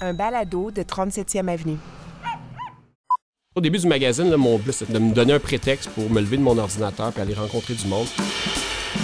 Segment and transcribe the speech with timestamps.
[0.00, 1.78] un balado de 37e Avenue.
[3.54, 6.36] Au début du magazine, mon but, c'était de me donner un prétexte pour me lever
[6.36, 8.06] de mon ordinateur et aller rencontrer du monde.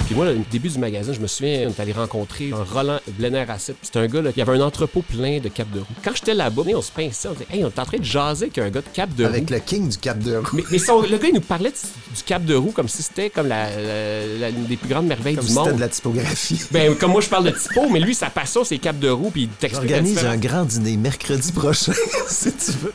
[0.07, 3.01] Puis moi, au début du magazine, je me souviens, on est allé rencontrer un Roland
[3.19, 3.75] Blenner-Acid.
[3.83, 5.87] C'était un gars, là, qui avait un entrepôt plein de capes de roue.
[6.05, 8.45] Quand j'étais là-bas, on se pinçait, on disait, hey, on est en train de jaser
[8.45, 9.31] avec un gars de cap de roue.
[9.31, 10.47] Avec le king du cap de roue.
[10.53, 13.03] Mais, mais son- le gars, il nous parlait de- du cap de roue comme si
[13.03, 15.77] c'était comme la, la- la- une des plus grandes merveilles Comme du si c'était monde.
[15.77, 16.61] de la typographie.
[16.71, 19.31] Ben, comme moi, je parle de typo, mais lui, sa passion, c'est cap de roue,
[19.31, 21.93] puis il J'organise un grand dîner mercredi prochain,
[22.29, 22.93] si tu veux.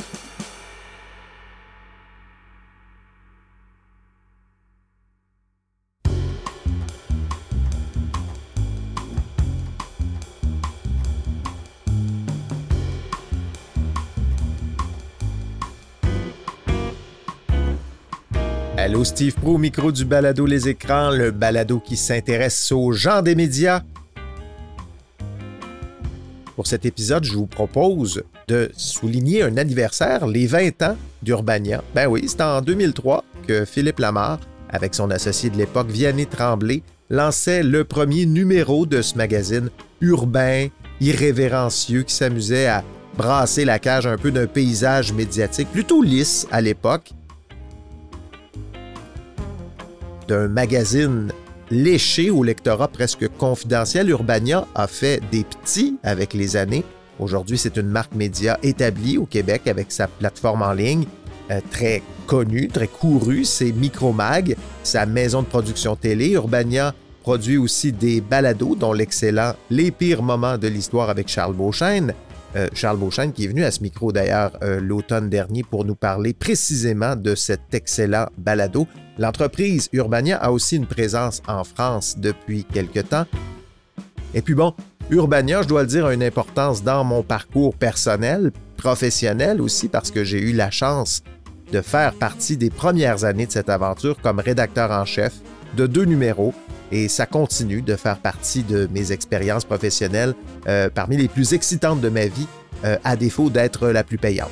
[19.04, 23.82] Steve Pro, micro du balado Les Écrans, le balado qui s'intéresse aux gens des médias.
[26.56, 31.84] Pour cet épisode, je vous propose de souligner un anniversaire, les 20 ans d'Urbania.
[31.96, 36.84] Ben oui, c'est en 2003 que Philippe Lamar, avec son associé de l'époque, Vianney Tremblay,
[37.10, 39.70] lançait le premier numéro de ce magazine
[40.02, 40.68] urbain,
[41.00, 42.84] irrévérencieux, qui s'amusait à
[43.18, 47.12] brasser la cage un peu d'un paysage médiatique plutôt lisse à l'époque.
[50.32, 51.34] D'un magazine
[51.72, 56.86] léché au lectorat presque confidentiel, Urbania a fait des petits avec les années.
[57.20, 61.04] Aujourd'hui, c'est une marque média établie au Québec avec sa plateforme en ligne,
[61.52, 66.30] euh, très connue, très courue, c'est Micromag, sa maison de production télé.
[66.30, 72.14] Urbania produit aussi des balados, dont l'excellent Les pires moments de l'histoire avec Charles Beauchesne.
[72.56, 75.96] Euh, Charles Beauchesne qui est venu à ce micro d'ailleurs euh, l'automne dernier pour nous
[75.96, 78.88] parler précisément de cet excellent balado.
[79.18, 83.26] L'entreprise Urbania a aussi une présence en France depuis quelque temps.
[84.34, 84.74] Et puis bon,
[85.10, 90.12] Urbania, je dois le dire, a une importance dans mon parcours personnel, professionnel aussi, parce
[90.12, 91.22] que j'ai eu la chance
[91.72, 95.34] de faire partie des premières années de cette aventure comme rédacteur en chef
[95.78, 96.54] de deux numéros.
[96.92, 100.36] Et ça continue de faire partie de mes expériences professionnelles
[100.68, 102.48] euh, parmi les plus excitantes de ma vie,
[102.84, 104.52] euh, à défaut d'être la plus payante.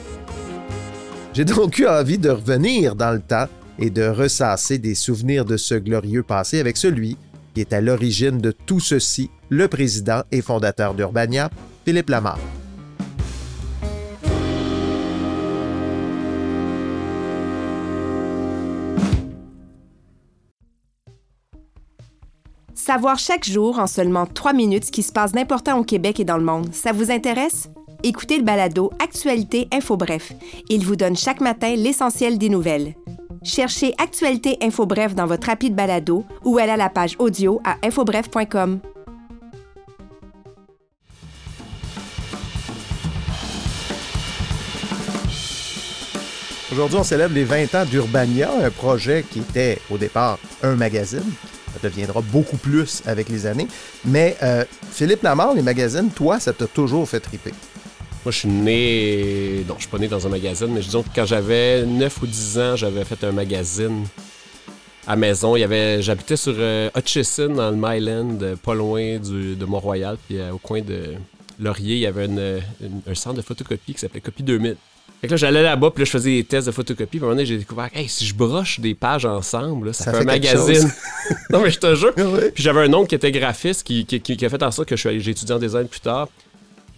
[1.34, 3.48] J'ai donc eu envie de revenir dans le temps
[3.78, 7.18] et de ressasser des souvenirs de ce glorieux passé avec celui
[7.54, 11.50] qui est à l'origine de tout ceci, le président et fondateur d'Urbania,
[11.86, 12.40] Philippe Lamar.
[22.90, 26.24] Savoir chaque jour, en seulement 3 minutes, ce qui se passe d'important au Québec et
[26.24, 27.70] dans le monde, ça vous intéresse?
[28.02, 30.34] Écoutez le balado Actualité Info Bref.
[30.70, 32.96] Il vous donne chaque matin l'essentiel des nouvelles.
[33.44, 37.76] Cherchez Actualité Info Bref dans votre rapide balado ou allez à la page audio à
[37.86, 38.80] infobref.com.
[46.72, 51.32] Aujourd'hui, on célèbre les 20 ans d'Urbania, un projet qui était au départ un magazine.
[51.84, 53.68] Deviendra beaucoup plus avec les années.
[54.06, 57.52] Mais euh, Philippe Lamar, les magazines, toi, ça t'a toujours fait triper.
[58.26, 59.66] Moi, je suis né.
[59.68, 62.28] Non, je suis pas né dans un magazine, mais disons que quand j'avais 9 ou
[62.28, 64.06] 10 ans, j'avais fait un magazine
[65.08, 65.56] à maison.
[65.56, 66.02] Il y avait...
[66.02, 70.18] J'habitais sur euh, Hutchison, dans le Myland, euh, pas loin de Mont-Royal.
[70.28, 71.16] Puis au coin de
[71.60, 74.76] Laurier, il y avait un centre de photocopie qui s'appelait Copie 2000.
[75.22, 77.06] Fait que là, j'allais là-bas, puis là, je faisais des tests de photocopie.
[77.10, 79.94] Puis à un moment donné, j'ai découvert, hey, si je broche des pages ensemble, là,
[79.94, 80.92] ça, Ça fait, fait un magazine.
[81.50, 82.14] non, mais je te jure.
[82.54, 84.96] Puis j'avais un oncle qui était graphiste qui, qui- qui- a fait en sorte que
[84.96, 86.28] j'ai étudié en design plus tard.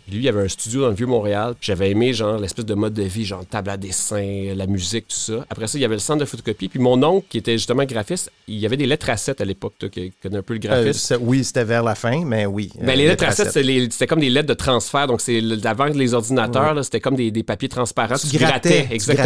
[0.09, 1.55] Lui, il avait un studio dans le Vieux-Montréal.
[1.61, 5.15] J'avais aimé, genre, l'espèce de mode de vie, genre, table à dessin, la musique, tout
[5.15, 5.45] ça.
[5.49, 6.69] Après ça, il y avait le centre de photocopie.
[6.69, 9.45] Puis mon oncle, qui était justement graphiste, il y avait des lettres à 7 à
[9.45, 10.93] l'époque, qui connais un peu le Euh, graphisme.
[10.99, 12.71] ça- oui, c'était vers la fin, mais oui.
[12.79, 13.43] Ben, euh, les lettres à tracés.
[13.43, 15.07] 7, c'est les- c'était comme des lettres de transfert.
[15.07, 18.15] Donc, c'est le- avant les ordinateurs, c'était comme des, des papiers transparents.
[18.15, 18.63] Tu tu exactement.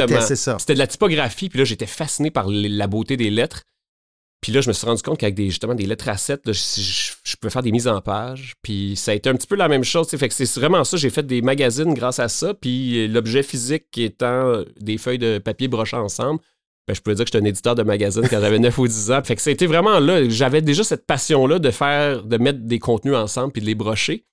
[0.07, 0.35] grattais.
[0.59, 1.49] C'était de la typographie.
[1.49, 3.61] Puis là, j'étais fasciné par les- la beauté des lettres.
[4.45, 6.53] Puis là, je me suis rendu compte qu'avec des, justement des lettres à 7, là,
[6.53, 8.53] je, je- je pouvais faire des mises en page.
[8.61, 10.07] Puis ça a été un petit peu la même chose.
[10.07, 10.97] Fait que c'est vraiment ça.
[10.97, 12.53] J'ai fait des magazines grâce à ça.
[12.53, 16.41] Puis l'objet physique étant euh, des feuilles de papier brochées ensemble,
[16.87, 19.11] ben, je pouvais dire que j'étais un éditeur de magazine quand j'avais 9 ou 10
[19.13, 19.21] ans.
[19.23, 20.29] Fait que c'était vraiment là.
[20.29, 24.25] J'avais déjà cette passion-là de faire, de mettre des contenus ensemble puis de les brocher.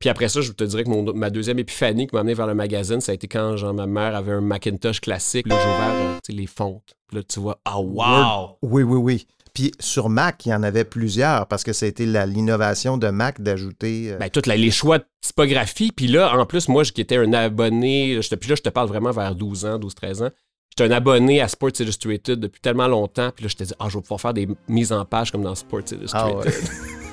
[0.00, 2.48] Puis après ça, je te dirais que mon- ma deuxième épiphanie qui m'a amené vers
[2.48, 5.46] le magazine, ça a été quand genre, ma mère avait un Macintosh classique.
[5.46, 6.96] Là, j'ai ouvert euh, les fontes.
[7.12, 8.58] Là, tu vois, ah, wow!
[8.60, 9.26] Oui, oui, oui.
[9.54, 11.72] Puis sur Mac, il y en avait plusieurs parce que
[12.06, 14.10] la- l'innovation de Mac d'ajouter.
[14.12, 15.92] euh, Ben, tous les choix de typographie.
[15.92, 18.68] Puis là, en plus, moi, qui étais un abonné, je te- puis là, je te
[18.68, 20.30] parle vraiment vers 12 ans, 12-13 ans.
[20.76, 23.30] J'étais un abonné à Sports Illustrated depuis tellement longtemps.
[23.34, 25.42] Puis là, je te dis, ah, je vais pouvoir faire des mises en page comme
[25.42, 26.36] dans Sports ah Illustrated.
[26.36, 26.52] ouais.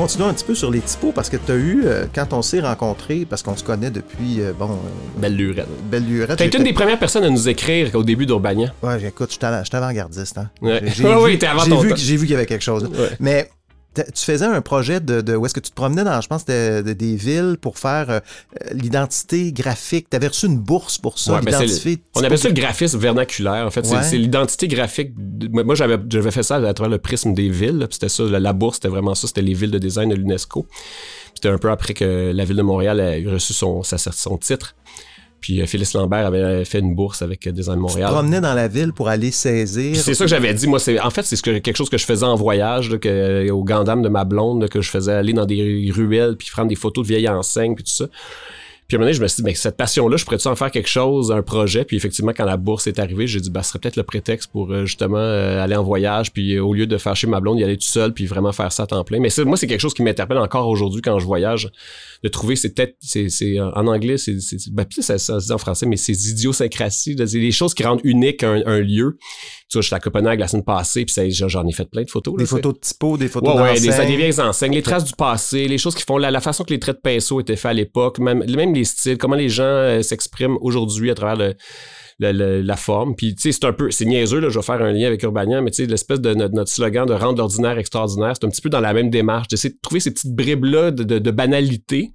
[0.00, 2.42] continuons un petit peu sur les typos parce que tu as eu, euh, quand on
[2.42, 4.70] s'est rencontrés, parce qu'on se connaît depuis, euh, bon.
[4.70, 5.66] euh, Belle lurette.
[5.90, 6.28] belle lurette.
[6.38, 8.72] T'as été une j'étais- des premières personnes à nous écrire au début d'Urbania.
[8.82, 9.30] Ouais, écoute,
[9.68, 10.38] suis avant-gardiste.
[10.38, 10.50] Hein.
[10.62, 10.80] Ouais.
[10.84, 11.94] J'ai- j'ai Ouais, vu- ouais, t'es avant j'ai ton vu, temps.
[11.94, 12.84] que- J'ai vu qu'il y avait quelque chose.
[12.84, 13.10] Ouais.
[13.20, 13.50] Mais
[14.14, 16.44] tu faisais un projet de, de- où est-ce que tu te promenais dans, je pense,
[16.44, 18.20] de- de- des villes pour faire euh,
[18.72, 20.08] l'identité graphique.
[20.10, 21.40] Tu avais reçu une bourse pour ça, Ouais.
[22.14, 23.66] On appelle ça le graphisme vernaculaire.
[23.66, 24.02] En fait, c'est- Ouais.
[24.02, 25.12] c'est l'identité graphique.
[25.52, 27.86] Moi, j'avais j'avais fait ça à travers le prisme des villes.
[27.90, 29.26] C'était ça, la, la bourse, c'était vraiment ça.
[29.26, 30.66] C'était les villes de design de l'UNESCO.
[31.34, 34.74] C'était un peu après que la ville de Montréal a reçu son, sa- son titre.
[35.40, 38.10] Puis euh, Phyllis Lambert avait fait une bourse avec euh, Design Tu te Montréal.
[38.12, 39.96] promenais dans la ville pour aller saisir.
[39.96, 40.66] C'est ça que j'avais dit.
[40.66, 42.98] Moi, c'est en fait c'est ce que- quelque chose que je faisais en voyage, là,
[42.98, 46.48] que, au Gandam de ma blonde, là, que je faisais aller dans des ruelles puis
[46.52, 48.06] prendre des photos de vieilles enseignes puis tout ça.
[48.90, 50.56] Puis à un moment donné, je me suis dit, mais cette passion-là, je pourrais-tu en
[50.56, 51.84] faire quelque chose, un projet?
[51.84, 54.50] Puis effectivement, quand la bourse est arrivée, j'ai dit, bah, ce serait peut-être le prétexte
[54.50, 57.60] pour euh, justement euh, aller en voyage, puis euh, au lieu de chez ma blonde,
[57.60, 59.20] y aller tout seul, puis vraiment faire ça à temps plein.
[59.20, 61.70] Mais moi, c'est quelque chose qui m'interpelle encore aujourd'hui quand je voyage,
[62.24, 64.36] de trouver, c'est peut-être, c'est, en anglais, c'est,
[64.72, 68.42] ben, ça, ça se dit en français, mais c'est idiosyncrasies, des choses qui rendent unique
[68.42, 69.18] un, un lieu.
[69.70, 72.10] Tu vois, j'étais à Copenhague la semaine passée, puis ça, j'en ai fait plein de
[72.10, 72.34] photos.
[72.34, 75.04] là, Des photos de typo, des photos Ouais, ouais, des, des vieilles enseignes, les traces
[75.04, 77.54] du passé, les choses qui font la, la façon que les traits de pinceau étaient
[77.54, 81.36] faits à l'époque, même, même les styles, comment les gens euh, s'expriment aujourd'hui à travers
[81.36, 81.54] le,
[82.20, 83.14] la forme.
[83.16, 85.22] Puis, tu sais, c'est un peu, c'est niaiseux, là, je vais faire un lien avec
[85.22, 88.50] Urbania, mais tu sais, l'espèce de notre, notre slogan de rendre l'ordinaire extraordinaire, c'est un
[88.50, 91.30] petit peu dans la même démarche, d'essayer de trouver ces petites bribes-là de, de, de
[91.30, 92.12] banalité,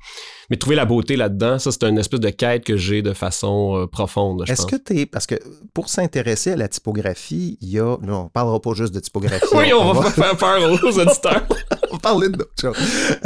[0.50, 1.58] mais trouver la beauté là-dedans.
[1.60, 5.00] Ça, c'est une espèce de quête que j'ai de façon euh, profonde, Est-ce que tu
[5.00, 5.06] es.
[5.06, 5.36] Parce que
[5.74, 7.98] pour s'intéresser à la typographie, il y a.
[8.06, 9.46] Là, on parlera pas juste de typographie.
[9.56, 11.46] Oui, on, va faire peur aux auditeurs.
[11.90, 12.76] on va parler d'autre chose.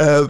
[0.00, 0.26] Euh,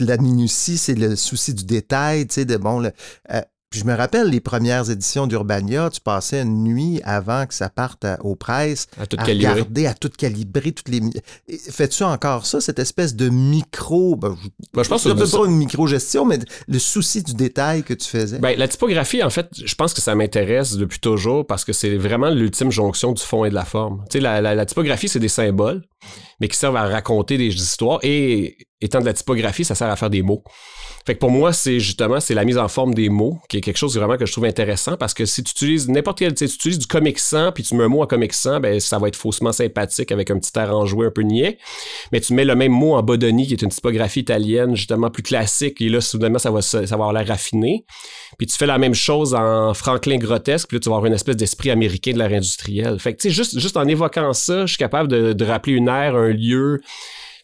[0.00, 2.78] la minutie, c'est le souci du détail, tu sais, de bon.
[2.80, 2.92] le-
[3.32, 3.40] euh,
[3.72, 7.68] puis je me rappelle les premières éditions d'Urbania, tu passais une nuit avant que ça
[7.70, 9.52] parte à- aux presses À tout à calibrer.
[9.52, 11.00] regarder, à tout calibrer, toutes les.
[11.70, 14.14] Fais-tu encore ça, cette espèce de micro.
[14.16, 16.38] Ben, je, Ben, je pense que c'est c'est- pas une micro-gestion, mais
[16.68, 18.38] le souci du détail que tu faisais.
[18.38, 21.96] Ben, la typographie, en fait, je pense que ça m'intéresse depuis toujours parce que c'est
[21.96, 24.04] vraiment l'ultime jonction du fond et de la forme.
[24.10, 25.82] Tu sais, la, la- la typographie, c'est des symboles,
[26.42, 28.00] mais qui servent à raconter des histoires.
[28.02, 30.42] Et étant de la typographie, ça sert à faire des mots.
[31.06, 33.60] Fait que pour moi, c'est justement, c'est la mise en forme des mots qui est
[33.60, 36.44] quelque chose vraiment que je trouve intéressant parce que si tu utilises n'importe quel, tu
[36.44, 39.08] utilises du comic sans puis tu mets un mot en comic sans, ben, ça va
[39.08, 41.58] être faussement sympathique avec un petit air enjoué un peu niais.
[42.12, 45.22] Mais tu mets le même mot en Bodoni, qui est une typographie italienne, justement plus
[45.24, 47.84] classique, et là, soudainement, ça va, ça va avoir l'air raffiné.
[48.38, 51.14] Puis tu fais la même chose en Franklin grotesque, puis là, tu vas avoir une
[51.14, 52.98] espèce d'esprit américain de l'ère industrielle.
[53.00, 55.74] Fait que, tu sais, juste, juste en évoquant ça, je suis capable de, de rappeler
[55.74, 56.80] une ère, un lieu.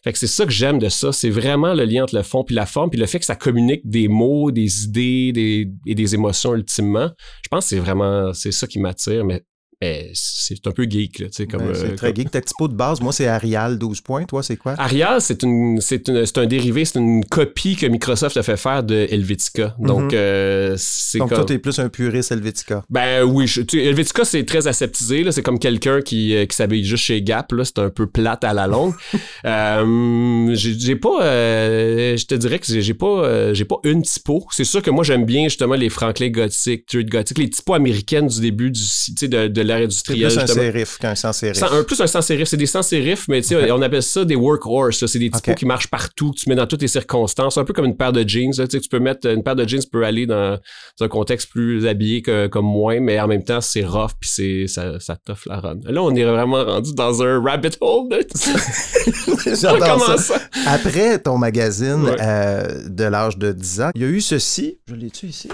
[0.03, 1.11] Fait que c'est ça que j'aime de ça.
[1.11, 3.35] C'est vraiment le lien entre le fond puis la forme, puis le fait que ça
[3.35, 7.11] communique des mots, des idées des, et des émotions ultimement.
[7.43, 9.43] Je pense que c'est vraiment, c'est ça qui m'attire, mais,
[9.81, 11.61] mais c'est un peu geek, là, tu sais, comme...
[11.67, 12.31] Ben, c'est euh, très comme- geek.
[12.31, 14.25] Ta typo de base, moi, c'est Arial 12 points.
[14.25, 14.73] Toi, c'est quoi?
[14.77, 18.57] Arial, c'est une, c'est une, c'est un dérivé, c'est une copie que Microsoft a fait
[18.57, 19.75] faire de Helvetica.
[19.79, 20.17] Donc, Mhm.
[20.19, 21.37] euh, c'est Donc, comme...
[21.37, 22.83] toi, t'es plus un puriste Helvetica.
[22.89, 25.23] Ben oui, je- tu Helvetica, c'est très aseptisé.
[25.23, 25.31] là.
[25.31, 27.53] C'est comme quelqu'un qui, euh, qui s'habille juste chez Gap.
[27.53, 27.63] Là.
[27.63, 28.93] C'est un peu plate à la longue.
[29.45, 31.19] euh, j'ai pas...
[31.21, 34.45] je te dirais que j'ai pas, j'ai pas une typo.
[34.51, 38.27] C'est sûr que moi, j'aime bien justement les Franklin gothiques, Truth gothique, les typos américaines
[38.27, 40.27] du début du, tu sais, de, de l'ère C'est industrielle.
[40.29, 41.63] plus un sérif qu'un sans sérif.
[41.63, 43.69] Un, plus un sans sérif, c'est des sans sérifs, mais tu sais, Ok.
[43.71, 45.05] on appelle ça des workhorse.
[45.05, 45.57] C'est des typos Ok.
[45.57, 47.57] qui marchent partout, que tu mets dans toutes les circonstances.
[47.57, 48.51] Un peu comme une paire de jeans.
[48.57, 48.67] là.
[48.67, 50.57] Tu peux mettre une paire de jeans peut aller dans,
[50.99, 54.29] dans un contexte plus habillé que comme moi, mais en même temps, c'est rough puis
[54.29, 55.79] c'est ça, ça t'offre la run.
[55.85, 58.09] Là, on est vraiment rendu dans un rabbit hole.
[59.45, 60.17] J'adore Comment ça.
[60.17, 60.39] ça?
[60.67, 62.15] Après ton magazine Ouais.
[62.21, 64.79] euh, de l'âge de 10 ans, il y a eu ceci.
[64.87, 65.49] Je l'ai-tu ici?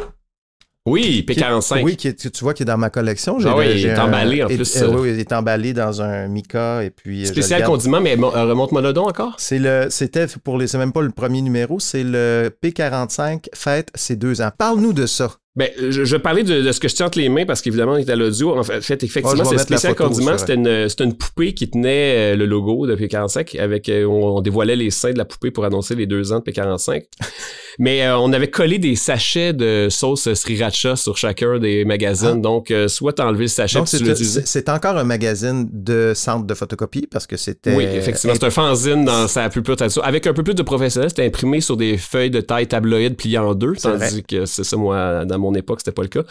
[0.88, 1.84] Oui, P45.
[1.84, 3.38] Oui, qui est- tu vois, qui est dans ma collection.
[3.44, 4.98] Ah oui, il est un- emballé, en plus, euh, euh.
[5.00, 7.24] oui, il est emballé dans un mica et puis.
[7.24, 9.34] euh, Spécial condiment, mais euh, remonte-moi le don encore.
[9.40, 13.90] C'est le, c'était pour les, c'est même pas le premier numéro, c'est le P45 fête
[13.96, 14.52] ses deux ans.
[14.56, 15.32] Parle-nous de ça.
[15.56, 17.94] Ben, je, je parler de, de ce que je tiens entre les mains parce qu'évidemment,
[17.94, 18.58] on est à l'audio.
[18.58, 20.38] En fait, Ah, effectivement, c'est spécial condiment.
[20.38, 24.38] C'était une, c'était une poupée qui tenait euh, le logo de P45 avec, euh, on,
[24.38, 27.04] on dévoilait les seins de la poupée pour annoncer les deux ans de P45.
[27.80, 32.42] Mais euh, on avait collé des sachets de sauce sriracha sur chacun des magazines.
[32.42, 36.46] Donc, euh, soit t'as enlevé le sachet Donc, tu c'est, encore un magazine de centre
[36.46, 37.76] de photocopie parce que c'était.
[37.76, 38.34] Oui, effectivement.
[38.34, 40.02] C'est un fanzine dans sa plus pure tradition.
[40.04, 43.38] Avec un peu plus de professionnel, c'était imprimé sur des feuilles de taille tabloïde pliées
[43.38, 46.24] en deux, tandis que c'est ça, moi, dans mon époque, c'était pas le cas.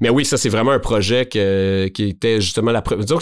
[0.00, 2.82] Mais oui, ça, c'est vraiment un projet que- qui était justement la...
[2.98, 3.18] Disons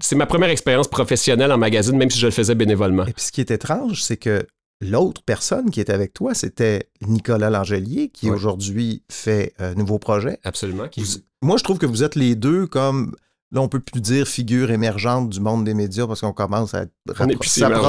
[0.00, 3.06] c'est ma première expérience professionnelle en magazine, même si je le faisais bénévolement.
[3.06, 4.46] Et puis ce qui est étrange, c'est que
[4.80, 10.38] l'autre personne qui était avec toi, c'était Nicolas Langelier, qui aujourd'hui fait un nouveau projet.
[10.44, 10.88] Absolument.
[10.88, 13.14] qui- Vous- moi, je trouve que vous êtes les deux comme
[13.50, 16.84] Là, on peut plus dire figure émergente du monde des médias parce qu'on commence à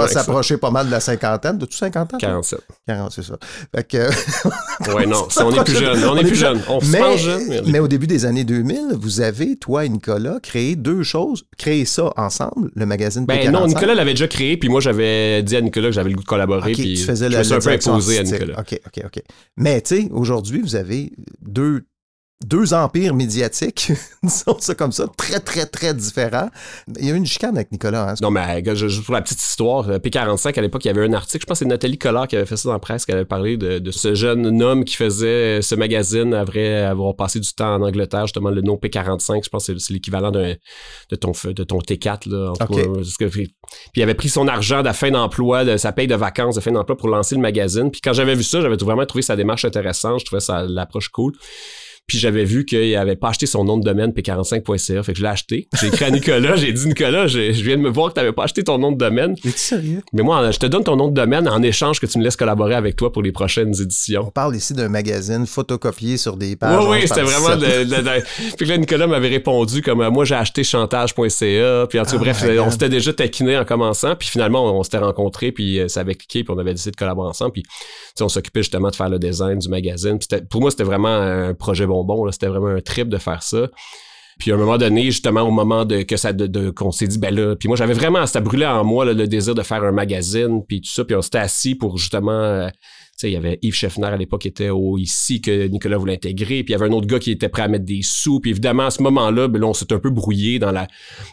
[0.08, 1.58] s'approcher pas mal de la cinquantaine.
[1.58, 2.18] De tout 50 ans?
[2.18, 2.20] toi?
[2.20, 2.60] 47.
[2.88, 3.38] 40, c'est ça.
[3.76, 4.10] Fait que,
[4.96, 6.04] Ouais, non, on est plus jeune.
[6.06, 6.62] On est plus jeune.
[6.70, 7.44] On se mais, pense jeune.
[7.50, 11.44] mais- mais au début des années 2000, vous avez, toi et Nicolas, créé deux choses.
[11.58, 13.52] Créé ça ensemble, le magazine Ben P45.
[13.52, 16.24] non, Nicolas l'avait déjà créé, puis moi j'avais dit à Nicolas que j'avais le goût
[16.24, 18.24] de collaborer, puis tu faisais je la, me suis la un peu imposé à.
[18.24, 18.60] Nicolas.
[18.62, 19.24] OK, OK, OK.
[19.58, 21.12] Mais tu sais, aujourd'hui, vous avez
[21.42, 21.84] deux,
[22.46, 23.92] deux empires médiatiques,
[24.24, 26.50] disons ça comme ça, très, très, très différents.
[26.98, 28.12] Il y a eu une chicane avec Nicolas.
[28.12, 28.16] Hein?
[28.22, 31.12] Non, mais juste pour la petite histoire, euh, P45, à l'époque, il y avait un
[31.14, 33.12] article, je pense que c'est Nathalie Collard qui avait fait ça dans la presse, qui
[33.12, 37.54] avait parlé de, de ce jeune homme qui faisait ce magazine après avoir passé du
[37.54, 40.58] temps en Angleterre, justement, le nom P45, je pense que c'est- l'équivalent de
[41.20, 42.52] ton, de ton T4, là.
[42.52, 42.82] en tout Ok.
[43.18, 43.54] cas, que- puis
[43.98, 46.62] il avait pris son argent de la fin d'emploi, de sa paye de vacances de
[46.62, 47.92] fin d'emploi pour lancer le magazine.
[47.92, 51.10] Puis quand j'avais vu ça, j'avais vraiment trouvé sa démarche intéressante, je trouvais ça l'approche
[51.10, 51.34] cool.
[52.10, 55.24] Puis j'avais vu qu'il avait pas acheté son nom de domaine p45.ca, fait que je
[55.24, 55.68] l'ai acheté.
[55.80, 58.32] J'ai écrit à Nicolas, j'ai dit Nicolas, je, je viens de me voir que t'avais
[58.34, 59.34] pas acheté ton nom de domaine.
[59.46, 60.02] Es-tu sérieux?
[60.12, 62.36] Mais moi, je te donne ton nom de domaine en échange que tu me laisses
[62.36, 64.32] collaborer avec toi pour les prochaines On éditions.
[64.34, 66.78] parle ici d'un magazine photocopié sur des pages.
[66.84, 67.60] Oui, oui, 11 c'était vraiment 17.
[67.90, 71.88] de, de- de- Puis que là, Nicolas m'avait répondu comme euh, moi j'ai acheté chantage.ca.
[71.88, 74.16] Puis en tout cas, Oh bref, on s'était déjà taquiné en commençant.
[74.16, 76.92] Puis finalement, on, on s'était rencontrés, puis euh, ça avait cliqué, puis on avait décidé
[76.92, 77.52] de collaborer ensemble.
[77.54, 77.64] Puis
[78.22, 80.18] on s'occupait justement de faire le design du magazine.
[80.20, 81.86] Puis pour moi, c'était vraiment un projet
[82.32, 83.68] C'était vraiment un trip de faire ça.
[84.40, 87.20] Puis à un moment donné, justement, au moment de que ça de, qu'on s'est dit,
[87.20, 89.92] ben là, puis moi j'avais vraiment, ça brûlait en moi le désir de faire un
[89.92, 92.70] magazine, puis tout ça, puis on s'était assis pour justement, euh,
[93.20, 96.14] sais, il y avait Yves Scheffner à l'époque qui était au ici que Nicolas voulait
[96.14, 98.40] intégrer, puis il y avait un autre gars qui était prêt à mettre des sous,
[98.40, 100.88] puis évidemment à ce moment-là, ben là, on s'est un peu brouillé dans la,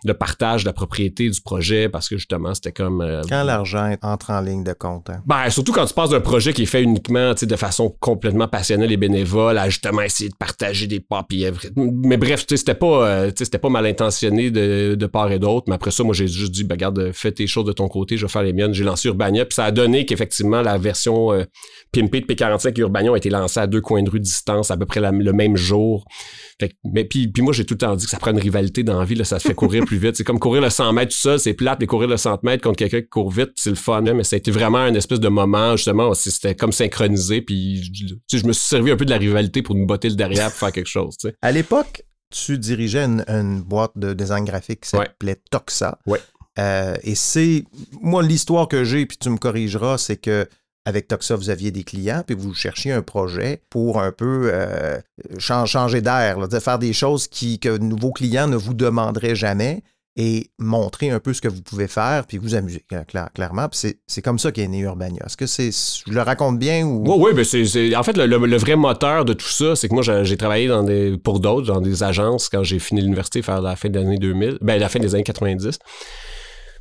[0.05, 3.95] le partage de la propriété du projet parce que justement c'était comme euh, Quand l'argent
[4.03, 5.11] entre en ligne de compte.
[5.11, 5.23] hein?
[5.27, 7.95] ben, surtout quand tu passes d'un projet qui est fait uniquement tu sais, de façon
[8.01, 11.25] complètement passionnelle et bénévole à justement essayer de partager des pas.
[11.29, 14.51] puis, euh, mais bref, tu sais, c'était pas, euh, tu sais, c'était pas mal intentionné
[14.51, 15.67] de, de part et d'autre.
[15.69, 18.17] Mais après ça, moi, j'ai juste dit, ben, regarde, fais tes choses de ton côté,
[18.17, 18.75] je vais faire les miennes.
[18.75, 21.45] J'ai lancé Urbania, puis ça a donné qu'effectivement, la version euh,
[21.93, 24.71] pimpée de P45 et Urbania a été lancée à deux coins de rue de distance,
[24.71, 26.05] à peu près la- le même jour.
[26.61, 28.39] Fait que- mais puis, puis moi, j'ai tout le temps dit que ça prend une
[28.39, 30.17] rivalité dans la vie, là, ça se fait courir plus vite.
[30.17, 32.63] C'est comme courir le 100 mètres tout seul, c'est plate, mais courir le 100 mètres
[32.63, 34.05] contre quelqu'un qui court vite, c'est le fun.
[34.07, 37.83] hein, mais ça a été vraiment un espèce de moment, justement, c'était comme synchronisé, puis
[38.33, 40.59] je me suis servi un peu de la rivalité pour nous botter le derrière pour
[40.59, 41.17] faire quelque chose.
[41.43, 45.05] À l'époque, tu dirigeais une, une boîte de design graphique qui Ouais.
[45.07, 45.99] s'appelait Toxa.
[46.07, 46.21] Ouais.
[46.59, 47.65] Euh, et c'est,
[48.01, 50.49] moi, l'histoire que j'ai, puis tu me corrigeras, c'est que
[50.87, 54.99] avec Toxa, vous aviez des clients, puis vous cherchiez un projet pour un peu euh,
[55.39, 59.83] chan- changer d'air, de faire des choses qui, que vos clients ne vous demanderaient jamais
[60.19, 63.69] et montrer un peu ce que vous pouvez faire, puis vous amuser, cla- cla- clairement.
[63.73, 65.25] C'est, comme ça qu'est né Urbania.
[65.27, 67.03] Est-ce que c'est, je le raconte bien ou...
[67.05, 70.05] Oui, oui, ben c'est, en fait, le, vrai moteur de tout ça, c'est que moi,
[70.05, 73.61] j'ai, j'ai travaillé dans des, pour d'autres, dans des agences quand j'ai fini l'université, vers
[73.61, 75.79] la fin des années 2000, ben, la fin des années 90.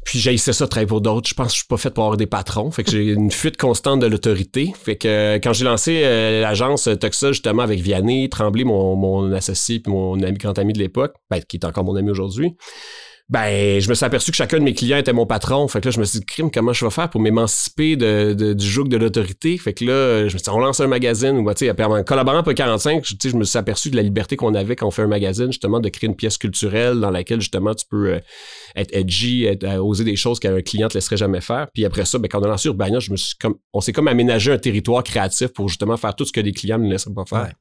[0.05, 1.27] Puis j'ai essayé ça, travailler pour d'autres.
[1.27, 2.69] Je pense que je suis pas fait pour avoir des patrons.
[2.69, 4.71] Fait que j'ai une fuite constante de l'autorité.
[4.79, 9.33] Fait que euh, quand j'ai lancé euh, l'agence Toxa, justement, avec Vianney, Tremblay, mon, mon
[9.33, 12.55] associé puis mon ami, grand ami de l'époque, ben, qui est encore mon ami aujourd'hui,
[13.27, 15.67] ben, je me suis aperçu que chacun de mes clients était mon patron.
[15.67, 18.53] Fait que là, je me suis dit, crime, comment je vais faire pour m'émanciper de,
[18.53, 19.57] du joug de l'autorité?
[19.57, 21.37] Fait que là, je me suis dit, on lance un magazine.
[21.37, 24.75] Ou, en collaborant pour 45, je, je me suis aperçu de la liberté qu'on avait
[24.75, 27.85] quand on fait un magazine, justement, de créer une pièce culturelle dans laquelle, justement, tu
[27.89, 28.19] peux euh,
[28.75, 31.65] être edgy, être, euh, oser des choses qu'un client te laisserait jamais faire.
[31.73, 33.91] Puis après ça, ben, quand on a lancé Urbania, je me suis comme, on s'est
[33.91, 37.15] comme aménagé un territoire créatif pour justement faire tout ce que les clients ne laisseraient
[37.15, 37.53] pas faire.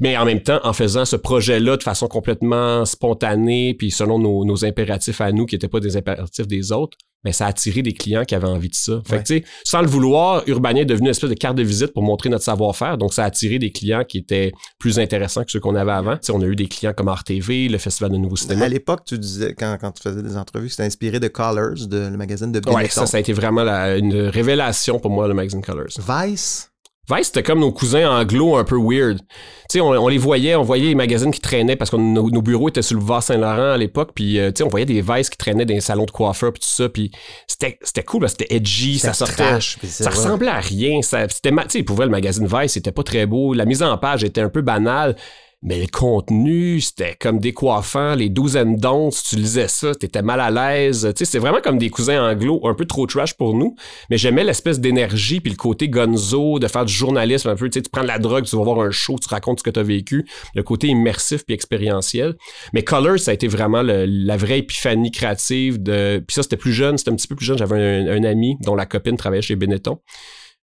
[0.00, 4.44] Mais en même temps, en faisant ce projet-là de façon complètement spontanée, puis selon nos,
[4.44, 7.80] nos impératifs à nous, qui n'étaient pas des impératifs des autres, ben, ça a attiré
[7.80, 9.00] des clients qui avaient envie de ça.
[9.06, 9.22] Fait Ouais.
[9.22, 11.94] que, tu sais, sans le vouloir, Urbania est devenu une espèce de carte de visite
[11.94, 12.98] pour montrer notre savoir-faire.
[12.98, 16.16] Donc, ça a attiré des clients qui étaient plus intéressants que ceux qu'on avait avant.
[16.30, 18.66] On a eu des clients comme RTV, le Festival de Nouveau Cinéma.
[18.66, 22.08] À l'époque, tu disais, quand, quand tu faisais des entrevues, c'était inspiré de Colors, de,
[22.10, 22.76] le magazine de Benetton.
[22.76, 25.86] Ouais, ça, ça a été vraiment la- une révélation pour moi, le Magazine Colors.
[26.06, 26.70] Vice,
[27.10, 29.18] Vice, c'était comme nos cousins anglo un peu weird.
[29.18, 29.24] Tu
[29.68, 32.42] sais, on, on les voyait, on voyait les magazines qui traînaient parce que nos, nos
[32.42, 35.02] bureaux étaient sur le Var Saint-Laurent à l'époque, puis euh, tu sais, on voyait des
[35.02, 37.10] Vice qui traînaient dans les salons de coiffeur puis tout ça, puis
[37.46, 39.34] c'était cool, c'était edgy, ça sortait.
[39.34, 40.18] trash, ça vrai.
[40.18, 41.00] ressemblait à rien.
[41.02, 43.54] C'était tu sais, pour vrai, le magazine Vice, c'était pas très beau.
[43.54, 45.16] La mise en page était un peu banale.
[45.64, 50.38] Mais le contenu, c'était comme décoiffant, les douzaines d'ondes, si tu lisais ça, t'étais mal
[50.38, 51.08] à l'aise.
[51.16, 53.74] Tu sais, c'était vraiment comme des cousins anglo, un peu trop trash pour nous.
[54.10, 57.70] Mais j'aimais l'espèce d'énergie puis le côté gonzo, de faire du journalisme un peu.
[57.70, 59.64] Tu sais, tu prends de la drogue, tu vas voir un show, tu racontes ce
[59.64, 60.26] que tu as vécu.
[60.54, 62.34] Le côté immersif puis expérientiel.
[62.74, 66.22] Mais Colors, ça a été vraiment la vraie épiphanie créative de...
[66.26, 67.56] Puis ça, c'était plus jeune, c'était un petit peu plus jeune.
[67.56, 69.98] J'avais un, un ami dont la copine travaillait chez Benetton.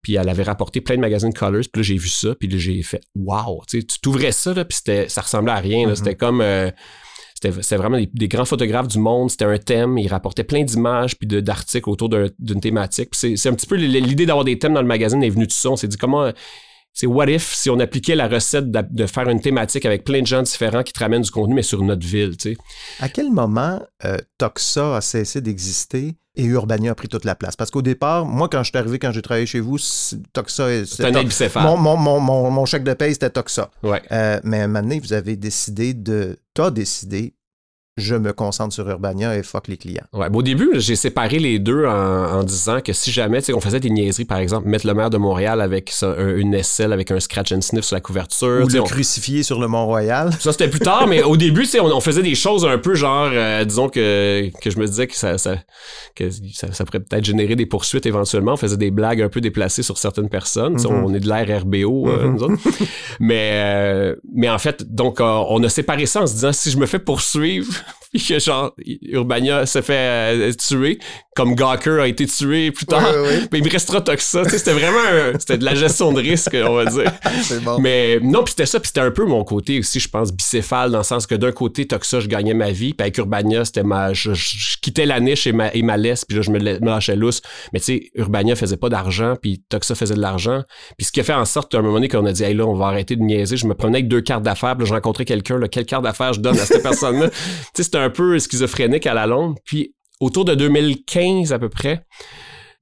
[0.06, 1.64] Puis elle avait rapporté plein de magazines Colors.
[1.72, 2.36] Puis là, j'ai vu ça.
[2.36, 3.64] Puis là, j'ai fait Wow!
[3.66, 5.88] Tu t'ouvrais ça, là, puis ça ressemblait à rien.
[5.88, 5.96] Mhm.
[5.96, 6.40] C'était comme.
[6.40, 6.70] euh,
[7.34, 11.18] c'était c'était vraiment des, grands photographes du monde, c'était un thème, ils rapportaient plein d'images
[11.18, 13.08] puis d'articles autour d'une thématique.
[13.14, 15.70] C'est un petit peu l'idée d'avoir des thèmes dans le magazine est venue de ça.
[15.70, 16.30] On s'est dit comment
[16.96, 20.26] c'est what if si on appliquait la recette de, faire une thématique avec plein de
[20.26, 22.56] gens différents qui te ramènent du contenu, mais sur notre ville, tu sais?
[23.00, 27.54] À quel moment euh, Toxa a cessé d'exister et Urbania a pris toute la place?
[27.54, 29.76] Parce qu'au départ, moi, quand je suis arrivé, quand j'ai travaillé chez vous,
[30.32, 30.86] Toxa...
[30.86, 31.64] C'était un bicéphale.
[31.64, 33.70] Mon, mon, mon, mon, chèque de paye, c'était Toxa.
[33.82, 34.00] Ouais.
[34.10, 36.38] Euh, mais à un moment donné, vous avez décidé de...
[36.54, 37.34] T'as décidé
[37.96, 40.04] je me concentre sur Urbania et fuck les clients.
[40.12, 43.60] Ouais, au début, j'ai séparé les deux en, disant que si jamais, tu sais, on
[43.60, 47.20] faisait des niaiseries, par exemple, mettre le maire de Montréal avec une SL avec un
[47.20, 48.64] scratch and sniff sur la couverture.
[48.64, 50.30] Ou le crucifier sur le Mont-Royal.
[50.40, 52.94] Ça, c'était plus tard, mais au début, tu sais, on, faisait des choses un peu
[52.94, 55.56] genre, euh, disons que, que je me disais que ça, ça
[56.14, 58.52] que ça, pourrait peut-être générer des poursuites éventuellement.
[58.52, 60.76] On faisait des blagues un peu déplacées sur certaines personnes.
[60.76, 61.04] Mm-hmm.
[61.04, 62.32] On est de l'ère RBO, euh, mm-hmm.
[62.32, 62.60] nous autres.
[63.20, 66.76] mais, euh, mais en fait, donc, on a séparé ça en se disant, si je
[66.76, 67.72] me fais poursuivre,
[68.12, 70.98] puis que genre Urbania s'est fait euh, tuer
[71.34, 73.12] comme Gawker a été tué plus tard.
[73.52, 76.86] Mais il me restera Toxa c'était vraiment c'était de la gestion de risque on va
[76.86, 77.12] dire.
[77.62, 77.78] Bon.
[77.78, 80.90] mais non puis c'était ça puis c'était un peu mon côté aussi je pense bicéphale
[80.90, 83.82] dans le sens que d'un côté Toxa je gagnais ma vie puis avec Urbania c'était
[83.82, 84.32] ma je,
[84.80, 87.42] quittais la niche et ma, et ma laisse puis là je me, lâchais lousse.
[87.72, 90.62] Mais tu sais Urbania faisait pas d'argent puis Toxa faisait de l'argent.
[90.96, 92.54] Puis ce qui a fait en sorte qu'à un moment donné qu'on a dit hey
[92.54, 94.92] là on va arrêter de niaiser je me prenais avec deux cartes d'affaires puis je
[94.92, 97.30] rencontrais quelqu'un quelle carte d'affaires je donne à cette personne
[97.82, 99.56] sais un peu schizophrénique à la longue.
[99.64, 102.04] Puis autour de 2015 à peu près,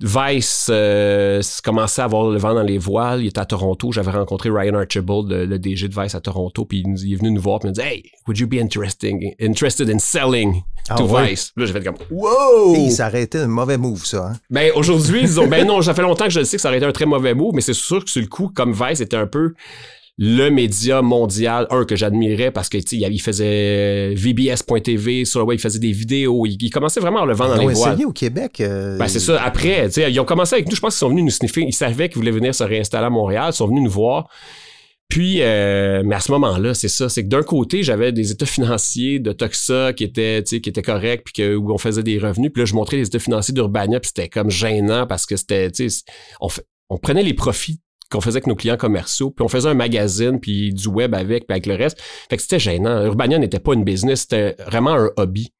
[0.00, 3.22] Vice euh, commençait à avoir le vent dans les voiles.
[3.22, 3.92] Il était à Toronto.
[3.92, 7.40] J'avais rencontré Ryan Archibald, le, DG de Vice à Toronto, puis il, est venu nous
[7.40, 11.06] voir et il m'a dit Hey, would you be interesting, interested in selling ah to
[11.06, 11.52] Vice?
[11.56, 12.90] Là, j'ai fait comme Wow!
[12.90, 14.30] ça aurait été un mauvais move, ça.
[14.32, 14.36] Hein?
[14.50, 16.68] Ben, aujourd'hui, ils disent Ben non, ça fait longtemps que je le sais que ça
[16.68, 19.00] aurait été un très mauvais move, mais c'est sûr que sur le coup, comme Vice
[19.00, 19.54] était un peu
[20.16, 25.62] le média mondial, un que j'admirais parce que il faisait VBS.tv sur le web, il
[25.62, 28.04] faisait des vidéos, il, commençait vraiment à le vendre dans les voiles.
[28.06, 28.60] au Québec.
[28.60, 29.42] Euh, ben, c'est ça.
[29.42, 30.76] Après, ils ont commencé avec nous.
[30.76, 31.62] Je pense qu'ils sont venus nous sniffer.
[31.62, 33.50] Ils savaient qu'ils voulaient venir se réinstaller à Montréal.
[33.52, 34.28] Ils sont venus nous voir.
[35.08, 37.08] Puis, euh, mais à ce moment-là, c'est ça.
[37.08, 41.24] C'est que d'un côté, j'avais des états financiers de Toxa qui étaient, qui étaient corrects,
[41.24, 42.50] puis que, où on faisait des revenus.
[42.52, 45.70] Puis là, je montrais les états financiers d'Urbania, puis c'était comme gênant parce que c'était,
[46.40, 46.48] on,
[46.88, 50.40] on prenait les profits qu'on faisait avec nos clients commerciaux, puis on faisait un magazine,
[50.40, 52.00] puis du web avec, puis avec le reste.
[52.28, 53.04] Fait que c'était gênant.
[53.04, 55.52] Urbania n'était pas une business, c'était vraiment un hobby.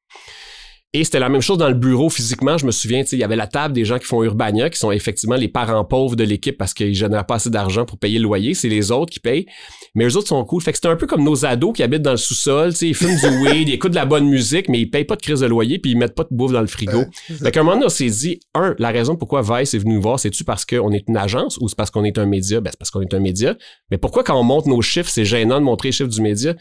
[0.97, 2.57] Et c'était la même chose dans le bureau physiquement.
[2.57, 4.93] Je me souviens, il y avait la table des gens qui font Urbania, qui sont
[4.93, 8.23] effectivement les parents pauvres de l'équipe parce qu'ils génèrent pas assez d'argent pour payer le
[8.23, 8.53] loyer.
[8.53, 9.45] C'est les autres qui payent.
[9.93, 10.61] Mais eux autres sont cool.
[10.61, 12.71] Fait que c'était un peu comme nos ados qui habitent dans le sous-sol.
[12.79, 15.21] Ils fument du weed, ils écoutent de la bonne musique, mais ils payent pas de
[15.21, 17.03] crise de loyer puis ils mettent pas de bouffe dans le frigo.
[17.27, 19.95] fait qu'à un moment donné, on s'est dit, un, la raison pourquoi Vice est venu
[19.95, 22.61] nous voir, c'est-tu parce qu'on est une agence ou c'est parce qu'on est un média?
[22.61, 23.57] Ben, c'est parce qu'on est un média.
[23.91, 26.55] Mais pourquoi quand on monte nos chiffres, c'est gênant de montrer les chiffres du média?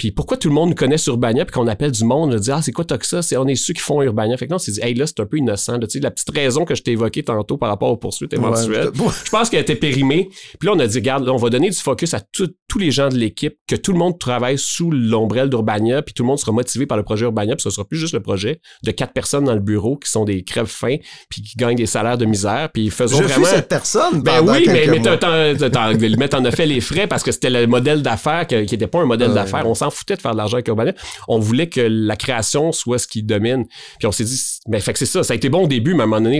[0.00, 2.62] Puis pourquoi tout le monde connaît Urbania puis qu'on appelle du monde, on dit Ah,
[2.62, 3.20] c'est quoi Toxa?
[3.20, 4.34] C'est on est ceux qui font Urbania.
[4.38, 5.78] Fait que non, c'est dit Hey là, c'est un peu innocent.
[5.80, 8.92] Tu sais, la petite raison que je t'ai évoquée tantôt par rapport aux poursuites éventuelles.
[8.94, 10.30] je pense qu'elle était périmée.
[10.58, 13.10] Puis là, on a dit Regarde, on va donner du focus à tous les gens
[13.10, 16.52] de l'équipe, que tout le monde travaille sous l'ombrelle d'Urbania, puis tout le monde sera
[16.52, 19.44] motivé par le projet Urbania, puis ce sera plus juste le projet de quatre personnes
[19.44, 20.96] dans le bureau qui sont des crèves fins,
[21.28, 23.46] puis qui gagnent des salaires de misère, puis faisons je vraiment.
[23.46, 24.22] cette personne.
[24.22, 24.86] Ben oui, mais,
[26.16, 29.06] mais t'en fait les frais parce que c'était le modèle d'affaires qui n'était pas un
[29.06, 29.66] modèle d'affaires.
[29.66, 30.68] On s'en foutait de faire de l'argent avec
[31.28, 33.66] on voulait que la création soit ce qui domine.
[33.98, 35.22] Puis on s'est dit, c'est ça.
[35.22, 36.38] Ça a été bon au début, mais à un moment donné,